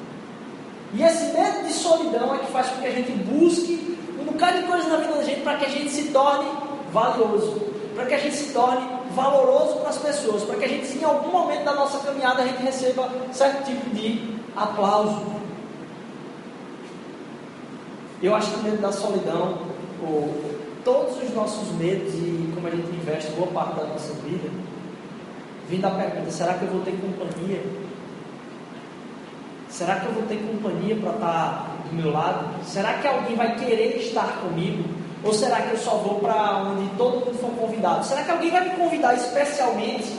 E 0.95 1.03
esse 1.03 1.25
medo 1.37 1.67
de 1.67 1.73
solidão 1.73 2.33
é 2.33 2.39
que 2.39 2.51
faz 2.51 2.67
com 2.69 2.81
que 2.81 2.87
a 2.87 2.91
gente 2.91 3.11
busque 3.11 3.97
um 4.19 4.23
bocado 4.23 4.61
de 4.61 4.67
coisa 4.67 4.87
na 4.87 4.97
vida 4.97 5.13
da 5.15 5.23
gente 5.23 5.41
para 5.41 5.57
que 5.57 5.65
a 5.65 5.69
gente 5.69 5.89
se 5.89 6.03
torne 6.05 6.49
valioso, 6.93 7.61
para 7.93 8.05
que 8.05 8.13
a 8.13 8.17
gente 8.17 8.35
se 8.35 8.53
torne 8.53 8.87
valoroso 9.13 9.75
para 9.79 9.89
as 9.89 9.97
pessoas, 9.97 10.43
para 10.43 10.55
que 10.55 10.65
a 10.65 10.67
gente, 10.69 10.97
em 10.97 11.03
algum 11.03 11.31
momento 11.31 11.65
da 11.65 11.73
nossa 11.73 11.99
caminhada, 11.99 12.43
a 12.43 12.47
gente 12.47 12.61
receba 12.61 13.09
certo 13.33 13.65
tipo 13.65 13.89
de 13.93 14.35
aplauso. 14.55 15.21
Eu 18.23 18.33
acho 18.33 18.51
que 18.51 18.59
o 18.61 18.63
medo 18.63 18.81
da 18.81 18.91
solidão, 18.91 19.57
ou 20.01 20.33
todos 20.85 21.21
os 21.21 21.33
nossos 21.33 21.73
medos 21.73 22.13
e 22.13 22.51
como 22.55 22.67
a 22.67 22.71
gente 22.71 22.87
investe 22.87 23.31
boa 23.33 23.47
parte 23.47 23.75
da 23.81 23.87
nossa 23.87 24.13
vida, 24.13 24.49
vindo 25.69 25.85
a 25.85 25.91
pergunta: 25.91 26.31
será 26.31 26.53
que 26.53 26.63
eu 26.63 26.69
vou 26.69 26.81
ter 26.81 26.91
companhia? 26.91 27.61
Será 29.75 29.99
que 29.99 30.05
eu 30.05 30.13
vou 30.13 30.23
ter 30.23 30.37
companhia 30.37 30.95
para 30.95 31.11
estar 31.11 31.75
do 31.89 31.95
meu 31.97 32.09
lado? 32.09 32.63
Será 32.63 32.93
que 32.93 33.05
alguém 33.05 33.35
vai 33.35 33.57
querer 33.57 33.97
estar 33.97 34.39
comigo? 34.39 34.85
Ou 35.21 35.33
será 35.33 35.63
que 35.63 35.73
eu 35.73 35.77
só 35.77 35.97
vou 35.97 36.21
para 36.21 36.63
onde 36.63 36.87
todo 36.95 37.25
mundo 37.25 37.37
for 37.37 37.51
convidado? 37.59 38.05
Será 38.05 38.23
que 38.23 38.31
alguém 38.31 38.51
vai 38.51 38.69
me 38.69 38.75
convidar 38.77 39.13
especialmente? 39.15 40.15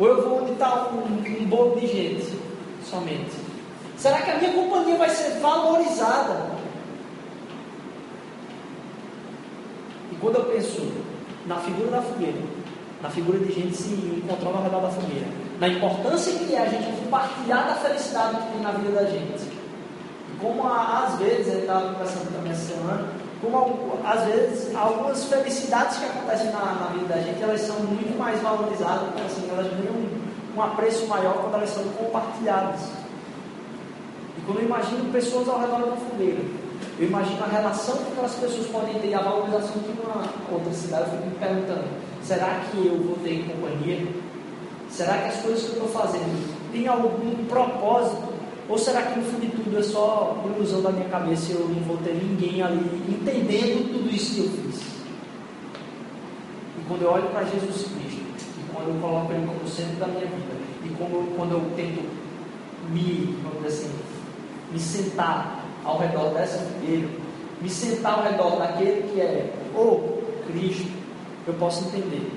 Ou 0.00 0.08
eu 0.08 0.20
vou 0.20 0.42
onde 0.42 0.50
está 0.50 0.88
um, 0.88 1.42
um 1.42 1.46
bolo 1.46 1.78
de 1.78 1.86
gente 1.86 2.36
somente? 2.84 3.30
Será 3.96 4.20
que 4.20 4.32
a 4.32 4.38
minha 4.38 4.52
companhia 4.52 4.96
vai 4.96 5.08
ser 5.08 5.38
valorizada? 5.38 6.50
E 10.10 10.16
quando 10.16 10.38
eu 10.38 10.44
penso 10.46 10.90
na 11.46 11.54
figura 11.58 11.88
da 11.92 12.02
fogueira, 12.02 12.40
na 13.00 13.10
figura 13.10 13.38
de 13.38 13.52
gente 13.52 13.76
se 13.76 13.94
encontrando 13.94 14.56
ao 14.56 14.64
redor 14.64 14.80
da 14.80 14.90
fogueira, 14.90 15.41
na 15.62 15.68
importância 15.68 16.32
que 16.32 16.56
é 16.56 16.60
a 16.60 16.66
gente 16.66 16.90
compartilhar 17.04 17.68
da 17.68 17.74
felicidade 17.76 18.36
que 18.36 18.52
tem 18.52 18.62
na 18.62 18.72
vida 18.72 18.98
da 18.98 19.04
gente. 19.04 19.44
E 19.44 20.36
como 20.40 20.66
às 20.66 21.16
vezes, 21.20 21.46
ele 21.46 21.60
estava 21.60 21.92
conversando 21.92 22.34
também 22.34 22.50
essa 22.50 22.74
semana, 22.74 23.06
como 23.40 23.96
às 24.04 24.24
vezes 24.24 24.74
algumas 24.74 25.24
felicidades 25.26 25.98
que 25.98 26.06
acontecem 26.06 26.50
na, 26.50 26.58
na, 26.58 26.86
vida 26.86 27.14
da 27.14 27.20
gente, 27.20 27.40
elas 27.40 27.60
são 27.60 27.76
muito 27.78 28.18
mais 28.18 28.42
valorizadas, 28.42 29.10
assim, 29.24 29.48
elas 29.52 29.68
ganham 29.68 29.94
um, 29.94 30.56
um 30.56 30.62
apreço 30.62 31.06
maior 31.06 31.34
quando 31.34 31.54
elas 31.54 31.70
são 31.70 31.84
compartilhadas. 31.90 32.80
E 34.36 34.40
quando 34.44 34.58
eu 34.58 34.64
imagino 34.64 35.12
pessoas 35.12 35.48
ao 35.48 35.60
redor 35.60 35.90
da 35.90 35.96
fogueira, 35.96 36.40
eu 36.98 37.06
imagino 37.06 37.40
a 37.40 37.46
relação 37.46 37.98
que 37.98 38.10
aquelas 38.10 38.34
pessoas 38.34 38.66
podem 38.66 38.94
ter, 38.94 39.14
a 39.14 39.20
valorização 39.20 39.74
que 39.74 39.94
uma 40.04 40.24
outra 40.50 40.72
cidade, 40.72 41.04
eu 41.04 41.10
fico 41.18 41.26
me 41.26 41.36
perguntando, 41.36 41.84
será 42.20 42.62
que 42.68 42.84
eu 42.84 42.98
vou 42.98 43.16
ter 43.22 43.46
companhia? 43.46 44.31
Será 44.92 45.16
que 45.16 45.28
as 45.28 45.36
coisas 45.36 45.62
que 45.62 45.76
eu 45.76 45.86
estou 45.86 45.88
fazendo 45.88 46.70
têm 46.70 46.86
algum 46.86 47.46
propósito? 47.46 48.30
Ou 48.68 48.76
será 48.76 49.00
que 49.02 49.18
no 49.18 49.24
fim 49.24 49.40
de 49.40 49.48
tudo 49.48 49.78
é 49.78 49.82
só 49.82 50.36
ilusão 50.54 50.82
da 50.82 50.90
minha 50.90 51.08
cabeça 51.08 51.50
e 51.50 51.54
eu 51.54 51.66
não 51.66 51.82
vou 51.82 51.96
ter 51.96 52.12
ninguém 52.12 52.62
ali 52.62 53.02
entendendo 53.08 53.90
tudo 53.90 54.14
isso 54.14 54.34
que 54.34 54.40
eu 54.40 54.50
fiz? 54.50 54.82
E 56.78 56.84
quando 56.86 57.02
eu 57.02 57.10
olho 57.10 57.28
para 57.30 57.42
Jesus 57.44 57.86
Cristo, 57.88 58.20
e 58.58 58.72
quando 58.72 58.88
eu 58.88 59.00
coloco 59.00 59.32
Ele 59.32 59.46
como 59.46 59.66
centro 59.66 59.96
da 59.96 60.06
minha 60.08 60.26
vida, 60.26 60.54
e 60.84 60.88
como, 60.90 61.26
quando 61.36 61.52
eu 61.52 61.60
tento 61.74 62.02
me, 62.90 63.34
vamos 63.42 63.62
dizer 63.62 63.86
assim, 63.86 63.94
me 64.70 64.78
sentar 64.78 65.64
ao 65.84 65.98
redor 65.98 66.34
dessa 66.34 66.58
fogueira, 66.58 67.08
me 67.62 67.70
sentar 67.70 68.18
ao 68.18 68.24
redor 68.24 68.58
daquele 68.58 69.10
que 69.10 69.20
é 69.22 69.54
o 69.74 70.22
Cristo, 70.46 70.92
eu 71.46 71.54
posso 71.54 71.86
entender 71.86 72.30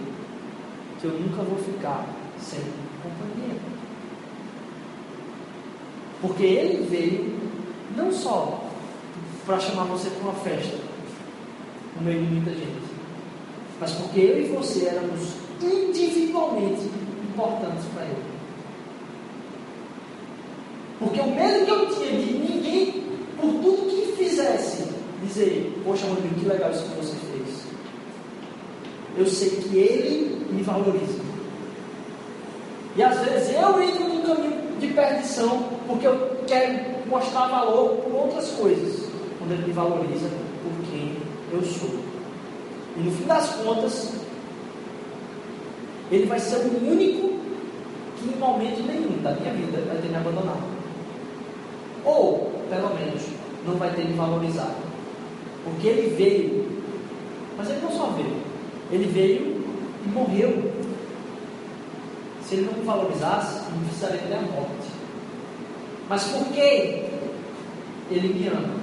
que 1.01 1.05
eu 1.05 1.11
nunca 1.11 1.43
vou 1.43 1.57
ficar 1.57 2.05
sem 2.39 2.59
companhia. 3.01 3.59
Porque 6.21 6.43
ele 6.43 6.87
veio 6.87 7.35
não 7.95 8.11
só 8.11 8.63
para 9.45 9.59
chamar 9.59 9.83
você 9.85 10.09
para 10.09 10.29
uma 10.29 10.33
festa, 10.33 10.77
no 11.95 12.01
meio 12.01 12.25
de 12.25 12.33
muita 12.33 12.51
gente, 12.51 12.85
mas 13.79 13.91
porque 13.91 14.19
eu 14.19 14.41
e 14.41 14.47
você 14.47 14.85
éramos 14.85 15.33
individualmente 15.61 16.81
importantes 17.29 17.85
para 17.93 18.03
ele. 18.03 18.35
Porque 20.99 21.19
o 21.19 21.35
medo 21.35 21.65
que 21.65 21.71
eu 21.71 21.95
tinha 21.95 22.11
de 22.11 22.33
ninguém, 22.33 23.03
por 23.39 23.53
tudo 23.61 23.89
que 23.89 24.23
fizesse, 24.23 24.85
dizer, 25.23 25.81
poxa, 25.83 26.07
Rodrigo, 26.07 26.35
que 26.35 26.45
legal 26.45 26.71
isso 26.71 26.83
que 26.83 26.95
você 26.95 27.15
fez. 27.31 27.65
Eu 29.17 29.25
sei 29.25 29.49
que 29.49 29.77
ele 29.77 30.45
me 30.51 30.61
valoriza. 30.61 31.14
E 32.95 33.03
às 33.03 33.19
vezes 33.19 33.53
eu 33.53 33.81
entro 33.81 34.03
num 34.05 34.21
caminho 34.21 34.79
de 34.79 34.87
perdição 34.87 35.63
porque 35.87 36.07
eu 36.07 36.37
quero 36.47 37.07
mostrar 37.07 37.47
valor 37.47 37.97
por 37.97 38.13
outras 38.13 38.49
coisas, 38.51 39.09
quando 39.37 39.51
ele 39.51 39.67
me 39.67 39.73
valoriza 39.73 40.27
por 40.63 40.89
quem 40.89 41.17
eu 41.51 41.61
sou. 41.61 41.89
E 42.97 42.99
no 43.01 43.11
fim 43.11 43.25
das 43.25 43.49
contas, 43.55 44.13
ele 46.09 46.25
vai 46.25 46.39
ser 46.39 46.57
o 46.57 46.89
único 46.89 47.35
que 48.17 48.33
em 48.33 48.39
momento 48.39 48.81
nenhum 48.87 49.21
da 49.21 49.31
minha 49.31 49.53
vida 49.53 49.83
vai 49.87 49.97
ter 49.97 50.07
me 50.07 50.15
abandonado. 50.15 50.63
Ou, 52.05 52.51
pelo 52.69 52.93
menos, 52.95 53.23
não 53.65 53.75
vai 53.75 53.89
ter 53.91 54.05
me 54.05 54.13
valorizado. 54.13 54.75
Porque 55.65 55.87
ele 55.87 56.15
veio, 56.15 56.67
mas 57.57 57.69
ele 57.69 57.81
não 57.81 57.91
só 57.91 58.05
veio, 58.15 58.37
ele 58.91 59.07
veio 59.11 59.61
e 60.05 60.09
morreu 60.09 60.71
se 62.47 62.55
ele 62.55 62.69
não 62.71 62.83
valorizasse, 62.83 63.61
não 63.71 63.83
precisaria 63.85 64.19
ter 64.19 64.33
a 64.35 64.41
morte. 64.41 64.87
Mas 66.07 66.23
por 66.25 66.45
que 66.53 67.05
ele 68.11 68.33
me 68.33 68.47
ama? 68.47 68.75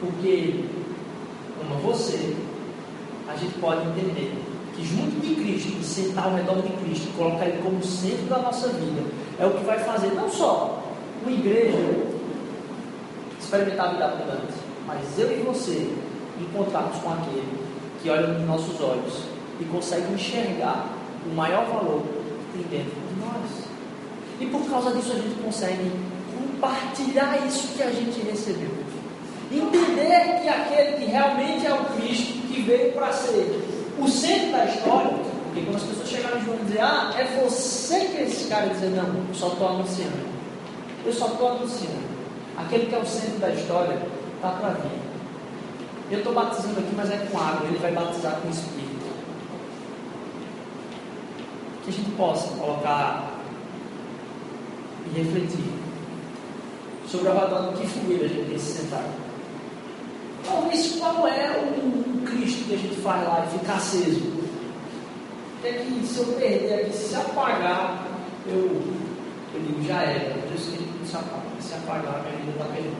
Porque 0.00 0.28
ele 0.28 0.70
ama 1.64 1.76
você. 1.80 2.36
A 3.28 3.36
gente 3.36 3.58
pode 3.58 3.80
entender 3.88 4.34
que 4.76 4.84
junto 4.84 5.20
de 5.20 5.34
Cristo, 5.36 5.82
sentar 5.82 6.24
ao 6.24 6.34
redor 6.34 6.62
de 6.62 6.68
Cristo, 6.84 7.08
colocar 7.16 7.46
Ele 7.46 7.62
como 7.62 7.82
centro 7.82 8.26
da 8.26 8.38
nossa 8.38 8.68
vida, 8.68 9.02
é 9.38 9.46
o 9.46 9.50
que 9.50 9.64
vai 9.64 9.78
fazer 9.78 10.12
não 10.14 10.28
só 10.28 10.82
uma 11.22 11.32
igreja 11.32 11.78
experimentar 13.38 13.86
a 13.86 13.90
vida 13.92 14.04
abundante, 14.04 14.54
mas 14.86 15.18
eu 15.18 15.30
e 15.32 15.42
você 15.42 15.90
encontrarmos 16.40 16.96
com 16.98 17.10
aquele 17.10 17.58
que 18.02 18.10
olha 18.10 18.26
nos 18.26 18.46
nossos 18.46 18.80
olhos 18.80 19.22
e 19.60 19.64
consegue 19.64 20.12
enxergar 20.12 20.88
o 21.30 21.34
maior 21.34 21.64
valor 21.66 22.19
tem 22.52 22.62
dentro 22.62 22.92
de 22.92 23.20
nós. 23.20 23.70
E 24.40 24.46
por 24.46 24.68
causa 24.70 24.90
disso 24.92 25.12
a 25.12 25.16
gente 25.16 25.42
consegue 25.42 25.92
compartilhar 26.36 27.46
isso 27.46 27.68
que 27.76 27.82
a 27.82 27.90
gente 27.90 28.20
recebeu. 28.20 28.70
Entender 29.52 30.40
que 30.42 30.48
aquele 30.48 30.96
que 30.98 31.04
realmente 31.10 31.66
é 31.66 31.74
o 31.74 31.84
Cristo, 31.96 32.46
que 32.48 32.62
veio 32.62 32.92
para 32.92 33.12
ser 33.12 33.62
o 33.98 34.08
centro 34.08 34.52
da 34.52 34.64
história, 34.64 35.10
porque 35.44 35.62
quando 35.62 35.76
as 35.76 35.82
pessoas 35.82 36.08
chegaram 36.08 36.38
em 36.38 36.44
João 36.44 36.58
e 36.60 36.64
dizer, 36.64 36.80
ah, 36.80 37.12
é 37.18 37.24
você 37.42 37.98
que 38.06 38.16
é 38.18 38.22
esse 38.22 38.48
cara, 38.48 38.68
dizer, 38.68 38.90
não, 38.90 39.08
eu 39.08 39.34
só 39.34 39.48
estou 39.48 39.68
anunciando. 39.68 40.30
Eu 41.04 41.12
só 41.12 41.26
estou 41.26 41.48
anunciando. 41.48 42.10
Aquele 42.56 42.86
que 42.86 42.94
é 42.94 42.98
o 42.98 43.06
centro 43.06 43.38
da 43.38 43.50
história 43.50 44.00
está 44.36 44.50
para 44.50 44.70
vir. 44.70 45.00
Eu 46.10 46.18
estou 46.18 46.32
batizando 46.32 46.78
aqui, 46.78 46.92
mas 46.96 47.10
é 47.10 47.16
com 47.30 47.38
água, 47.38 47.66
ele 47.66 47.78
vai 47.78 47.92
batizar 47.92 48.36
com 48.40 48.48
Espírito 48.48 48.89
que 51.90 52.00
a 52.00 52.04
gente 52.04 52.16
possa 52.16 52.48
colocar 52.54 53.30
e 55.06 55.18
refletir 55.18 55.72
sobre 57.08 57.28
a 57.28 57.32
rodada 57.32 57.72
que 57.76 57.86
fogueira 57.86 58.26
a 58.26 58.28
gente 58.28 58.48
tem 58.48 58.58
se 58.58 58.78
sentar. 58.78 59.04
Talvez 60.44 60.96
qual 60.96 61.26
é 61.26 61.58
o 61.58 62.22
Cristo 62.24 62.68
que 62.68 62.74
a 62.74 62.78
gente 62.78 62.94
faz 63.00 63.26
lá 63.26 63.46
e 63.46 63.58
ficar 63.58 63.74
aceso? 63.74 64.40
É 65.64 65.72
que 65.72 66.06
se 66.06 66.18
eu 66.18 66.26
perder 66.26 66.84
aqui, 66.84 66.92
se 66.96 67.14
apagar, 67.16 68.06
eu, 68.46 68.56
eu 68.56 69.60
digo, 69.66 69.82
já 69.86 70.02
era. 70.02 70.40
Por 70.40 70.54
isso 70.54 70.72
que 70.72 71.06
se 71.06 71.16
apaga. 71.16 71.40
Se 71.60 71.74
apagar, 71.74 72.22
minha 72.22 72.36
vida 72.38 72.52
está 72.52 72.64
perdida. 72.64 72.96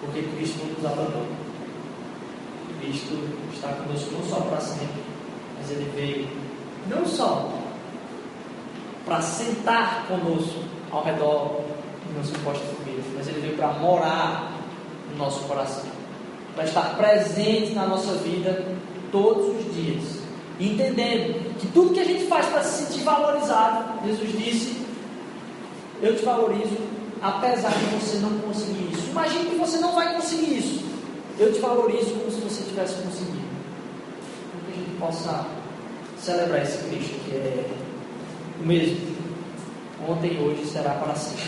Porque 0.00 0.22
Cristo 0.22 0.58
não 0.64 0.74
nos 0.74 0.84
abandona. 0.84 1.44
Cristo 2.80 3.14
está 3.54 3.68
conosco 3.68 4.10
não 4.12 4.28
só 4.28 4.40
para 4.40 4.60
sempre, 4.60 5.02
mas 5.56 5.70
Ele 5.70 5.90
veio 5.94 6.13
não 6.94 7.06
só 7.06 7.50
para 9.04 9.20
sentar 9.20 10.06
conosco 10.06 10.60
ao 10.90 11.04
redor 11.04 11.60
do 12.06 12.18
nosso 12.18 12.32
posto 12.40 12.62
de 12.64 12.74
fogueira, 12.76 13.02
mas 13.16 13.28
ele 13.28 13.40
veio 13.40 13.56
para 13.56 13.68
morar 13.74 14.52
no 15.10 15.16
nosso 15.16 15.40
coração, 15.44 15.84
para 16.54 16.64
estar 16.64 16.96
presente 16.96 17.72
na 17.74 17.86
nossa 17.86 18.12
vida 18.14 18.66
todos 19.12 19.56
os 19.56 19.74
dias, 19.74 20.18
entendendo 20.58 21.58
que 21.58 21.66
tudo 21.68 21.92
que 21.92 22.00
a 22.00 22.04
gente 22.04 22.26
faz 22.26 22.46
para 22.46 22.62
se 22.62 22.84
sentir 22.84 23.04
valorizado, 23.04 24.06
Jesus 24.06 24.32
disse: 24.32 24.82
Eu 26.02 26.16
te 26.16 26.24
valorizo, 26.24 26.76
apesar 27.20 27.70
de 27.70 27.84
você 27.96 28.18
não 28.18 28.38
conseguir 28.38 28.92
isso. 28.92 29.10
Imagine 29.10 29.50
que 29.50 29.56
você 29.56 29.78
não 29.78 29.94
vai 29.94 30.14
conseguir 30.14 30.58
isso. 30.58 30.84
Eu 31.38 31.52
te 31.52 31.58
valorizo 31.58 32.14
como 32.14 32.30
se 32.30 32.40
você 32.40 32.62
tivesse 32.62 32.94
conseguido. 33.02 33.44
Para 34.52 34.60
que 34.60 34.72
a 34.72 34.84
gente 34.84 34.98
possa 34.98 35.46
celebrar 36.18 36.62
esse 36.62 36.78
Cristo 36.88 37.14
que 37.24 37.32
é 37.32 37.64
o 38.60 38.66
mesmo, 38.66 38.96
ontem 40.08 40.34
e 40.34 40.38
hoje 40.38 40.66
será 40.66 40.90
para 40.90 41.14
sempre. 41.14 41.44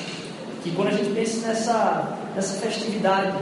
Que 0.63 0.71
quando 0.73 0.89
a 0.89 0.93
gente 0.93 1.15
pensa 1.15 1.47
nessa, 1.47 2.19
nessa 2.35 2.61
festividade, 2.61 3.37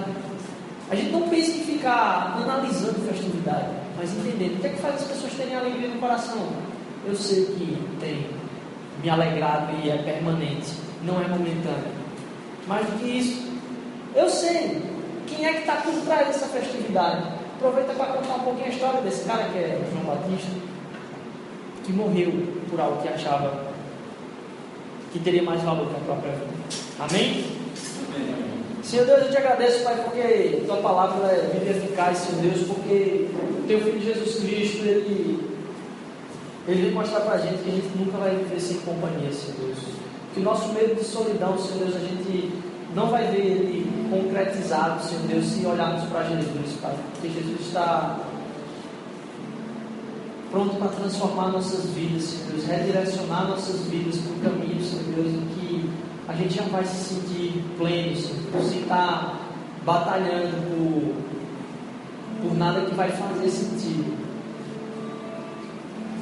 a 0.90 0.94
gente 0.94 1.10
não 1.10 1.28
pensa 1.28 1.50
em 1.50 1.60
ficar 1.60 2.38
analisando 2.42 3.06
festividade, 3.08 3.68
mas 3.96 4.12
entendendo 4.12 4.56
o 4.56 4.60
que 4.60 4.66
é 4.66 4.70
que 4.70 4.80
faz 4.80 4.96
as 4.96 5.04
pessoas 5.04 5.32
terem 5.34 5.56
alegria 5.56 5.88
no 5.88 6.00
coração. 6.00 6.46
Eu 7.06 7.16
sei 7.16 7.46
que 7.46 7.78
tem 8.00 8.26
me 9.02 9.10
alegrado 9.10 9.72
e 9.82 9.90
é 9.90 9.98
permanente, 9.98 10.72
não 11.02 11.20
é 11.22 11.28
momentâneo. 11.28 12.04
Mais 12.66 12.86
do 12.86 12.98
que 12.98 13.06
isso, 13.06 13.52
eu 14.14 14.28
sei 14.28 14.82
quem 15.26 15.46
é 15.46 15.52
que 15.54 15.60
está 15.60 15.76
por 15.76 15.94
trás 16.04 16.28
dessa 16.28 16.46
festividade. 16.46 17.26
Aproveita 17.56 17.92
para 17.94 18.12
contar 18.12 18.34
um 18.34 18.40
pouquinho 18.40 18.66
a 18.66 18.70
história 18.70 19.00
desse 19.00 19.24
cara 19.24 19.44
que 19.44 19.58
é 19.58 19.80
João 19.90 20.14
Batista 20.14 20.73
que 21.84 21.92
morreu 21.92 22.32
por 22.70 22.80
algo 22.80 23.00
que 23.02 23.08
achava 23.08 23.74
que 25.12 25.18
teria 25.20 25.42
mais 25.42 25.62
valor 25.62 25.88
que 25.88 25.96
a 25.96 26.00
própria 26.00 26.32
vida. 26.32 26.46
Amém? 26.98 27.44
Amém. 28.14 28.54
Senhor 28.82 29.06
Deus, 29.06 29.22
eu 29.22 29.30
te 29.30 29.36
agradeço, 29.38 29.82
Pai, 29.82 29.96
porque 30.04 30.62
tua 30.66 30.76
palavra 30.76 31.26
é 31.28 31.50
viva 31.52 31.64
e 31.64 31.70
eficaz, 31.70 32.18
Senhor 32.18 32.42
Deus, 32.42 32.66
porque 32.66 33.28
o 33.58 33.66
teu 33.66 33.80
filho 33.80 34.00
Jesus 34.00 34.40
Cristo, 34.40 34.84
ele 34.84 35.54
Ele 36.66 36.82
vem 36.82 36.92
mostrar 36.92 37.20
para 37.20 37.34
a 37.34 37.38
gente 37.38 37.62
que 37.62 37.70
a 37.70 37.74
gente 37.74 37.96
nunca 37.96 38.18
vai 38.18 38.30
viver 38.36 38.60
sem 38.60 38.78
companhia, 38.78 39.32
Senhor 39.32 39.56
Deus. 39.58 39.78
Que 40.34 40.40
o 40.40 40.42
nosso 40.42 40.72
medo 40.72 40.94
de 40.96 41.04
solidão, 41.04 41.58
Senhor 41.58 41.84
Deus, 41.84 41.96
a 41.96 42.00
gente 42.00 42.52
não 42.94 43.08
vai 43.08 43.26
ver 43.28 43.40
ele 43.40 43.86
concretizado, 44.10 45.02
Senhor 45.02 45.22
Deus, 45.28 45.46
se 45.46 45.66
olharmos 45.66 46.04
para 46.08 46.24
Jesus, 46.24 46.78
Pai. 46.82 46.94
Porque 47.12 47.28
Jesus 47.28 47.60
está 47.60 48.18
pronto 50.54 50.76
para 50.76 50.88
transformar 50.88 51.48
nossas 51.48 51.84
vidas, 51.86 52.22
Senhor 52.22 52.52
Deus, 52.52 52.64
redirecionar 52.64 53.48
nossas 53.48 53.80
vidas 53.88 54.18
para 54.18 54.32
o 54.32 54.52
caminho, 54.52 54.80
Senhor 54.84 55.02
Deus, 55.16 55.34
em 55.34 55.46
que 55.48 55.90
a 56.28 56.32
gente 56.34 56.54
já 56.54 56.62
vai 56.64 56.84
se 56.84 57.14
sentir 57.14 57.64
pleno, 57.76 58.16
Senhor 58.16 58.40
Deus, 58.52 58.66
sem 58.70 58.82
estar 58.82 59.40
batalhando 59.84 60.54
por, 60.70 62.48
por 62.48 62.56
nada 62.56 62.82
que 62.82 62.94
vai 62.94 63.10
fazer 63.10 63.50
sentido 63.50 64.24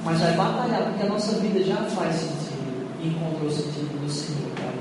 mas 0.04 0.18
vai 0.18 0.32
batalhar, 0.32 0.82
porque 0.86 1.06
a 1.06 1.08
nossa 1.10 1.38
vida 1.38 1.62
já 1.62 1.76
faz 1.76 2.16
sentido 2.16 2.52
encontrou 3.04 3.50
sentido 3.50 4.00
no 4.00 4.08
Senhor, 4.08 4.50
Pai. 4.56 4.74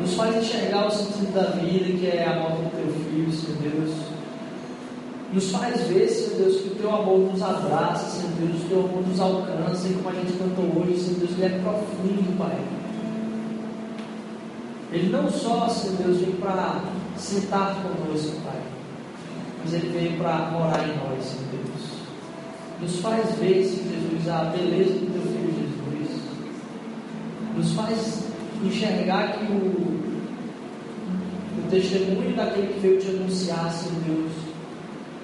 Nos 0.00 0.14
faz 0.14 0.36
enxergar 0.36 0.86
o 0.86 0.90
sentido 0.90 1.34
da 1.34 1.50
vida, 1.50 1.98
que 1.98 2.06
é 2.06 2.26
a 2.26 2.38
morte 2.38 2.62
do 2.62 2.70
teu 2.70 2.92
filho, 3.04 3.32
Senhor 3.32 3.58
Deus. 3.62 4.19
Nos 5.32 5.52
faz 5.52 5.80
ver, 5.82 6.08
Senhor 6.08 6.38
Deus, 6.38 6.60
que 6.60 6.68
o 6.70 6.74
teu 6.74 6.92
amor 6.92 7.18
nos 7.30 7.40
abraça, 7.40 8.18
Senhor 8.18 8.32
Deus, 8.40 8.64
o 8.64 8.68
teu 8.68 8.78
amor 8.80 9.06
nos 9.06 9.20
alcança, 9.20 9.88
e 9.88 9.94
como 9.94 10.08
a 10.08 10.12
gente 10.12 10.32
cantou 10.32 10.64
hoje, 10.64 10.98
Senhor 10.98 11.20
Deus, 11.20 11.30
ele 11.32 11.44
é 11.44 11.58
profundo, 11.60 12.36
Pai. 12.36 12.58
Ele 14.92 15.08
não 15.08 15.30
só, 15.30 15.68
Senhor 15.68 15.98
Deus, 15.98 16.18
vem 16.18 16.32
para 16.32 16.82
sentar 17.16 17.76
conosco, 17.76 18.40
Pai, 18.44 18.60
mas 19.62 19.72
ele 19.72 19.90
veio 19.90 20.18
para 20.18 20.50
morar 20.50 20.82
em 20.88 20.96
nós, 20.96 21.24
Senhor 21.24 21.46
Deus. 21.52 21.90
Nos 22.80 22.96
faz 22.98 23.30
ver, 23.36 23.64
Senhor 23.64 23.88
Jesus, 23.88 24.28
a 24.28 24.44
beleza 24.46 24.94
do 24.94 25.12
teu 25.12 25.22
filho 25.22 25.54
Jesus. 25.54 26.20
Nos 27.56 27.72
faz 27.74 28.24
enxergar 28.64 29.34
que 29.34 29.44
o, 29.44 30.00
o 31.56 31.70
testemunho 31.70 32.34
daquele 32.34 32.74
que 32.74 32.80
veio 32.80 33.00
te 33.00 33.10
anunciar, 33.10 33.70
Senhor 33.70 34.00
Deus, 34.06 34.49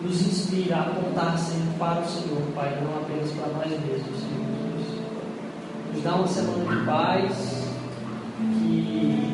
nos 0.02 0.26
inspira 0.26 0.76
a 0.76 0.80
apontar 0.82 1.38
sempre 1.38 1.78
para 1.78 2.00
o 2.00 2.08
Senhor, 2.08 2.42
Pai, 2.54 2.78
não 2.82 2.98
apenas 2.98 3.30
para 3.32 3.52
nós 3.52 3.70
mesmos, 3.70 4.20
Senhor 4.20 4.46
Jesus. 4.76 5.02
Nos 5.94 6.02
dá 6.02 6.14
uma 6.14 6.26
semana 6.26 6.76
de 6.76 6.84
paz, 6.84 7.64
que 8.38 9.32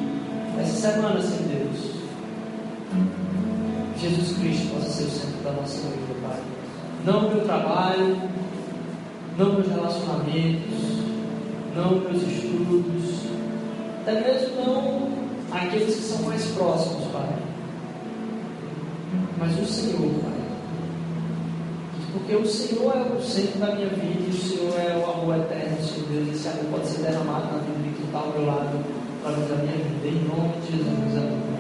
essa 0.61 0.93
semana, 0.93 1.21
Senhor 1.21 1.49
Deus, 1.49 1.93
Jesus 4.01 4.39
Cristo 4.39 4.75
possa 4.75 4.91
ser 4.91 5.05
o 5.05 5.11
centro 5.11 5.45
da 5.45 5.53
nossa 5.53 5.81
vida, 5.89 6.15
Pai 6.23 6.41
não 7.05 7.29
meu 7.29 7.45
trabalho, 7.45 8.17
não 9.37 9.55
meus 9.55 9.67
relacionamentos, 9.67 11.03
não 11.75 12.01
meus 12.01 12.23
estudos, 12.23 13.23
até 14.03 14.21
mesmo 14.21 14.65
não 14.65 15.13
aqueles 15.51 15.97
que 15.97 16.03
são 16.03 16.23
mais 16.23 16.45
próximos, 16.53 17.05
Pai. 17.13 17.29
Mas 19.39 19.59
o 19.59 19.67
Senhor, 19.67 20.11
Pai. 20.23 20.32
Porque 22.13 22.37
o 22.37 22.47
Senhor 22.47 22.95
é 22.95 23.17
o 23.17 23.23
centro 23.23 23.59
da 23.59 23.75
minha 23.75 23.89
vida, 23.89 24.31
o 24.31 24.35
Senhor 24.35 24.79
é 24.79 24.97
o 24.99 25.11
amor 25.11 25.37
eterno, 25.37 25.83
Senhor 25.83 26.09
Deus. 26.09 26.29
Esse 26.35 26.49
amor 26.49 26.65
pode 26.73 26.87
ser 26.89 27.03
derramado 27.03 27.47
na 27.47 27.59
vida 27.63 27.97
que 27.97 28.05
está 28.05 28.19
ao 28.19 28.33
meu 28.33 28.45
lado, 28.45 28.85
através 29.25 29.49
da 29.49 29.57
minha 29.57 29.79
vida. 29.79 30.09
Em 30.09 30.29
nome 30.29 30.61
de 30.61 30.77
Jesus, 30.77 31.17
amém. 31.17 31.52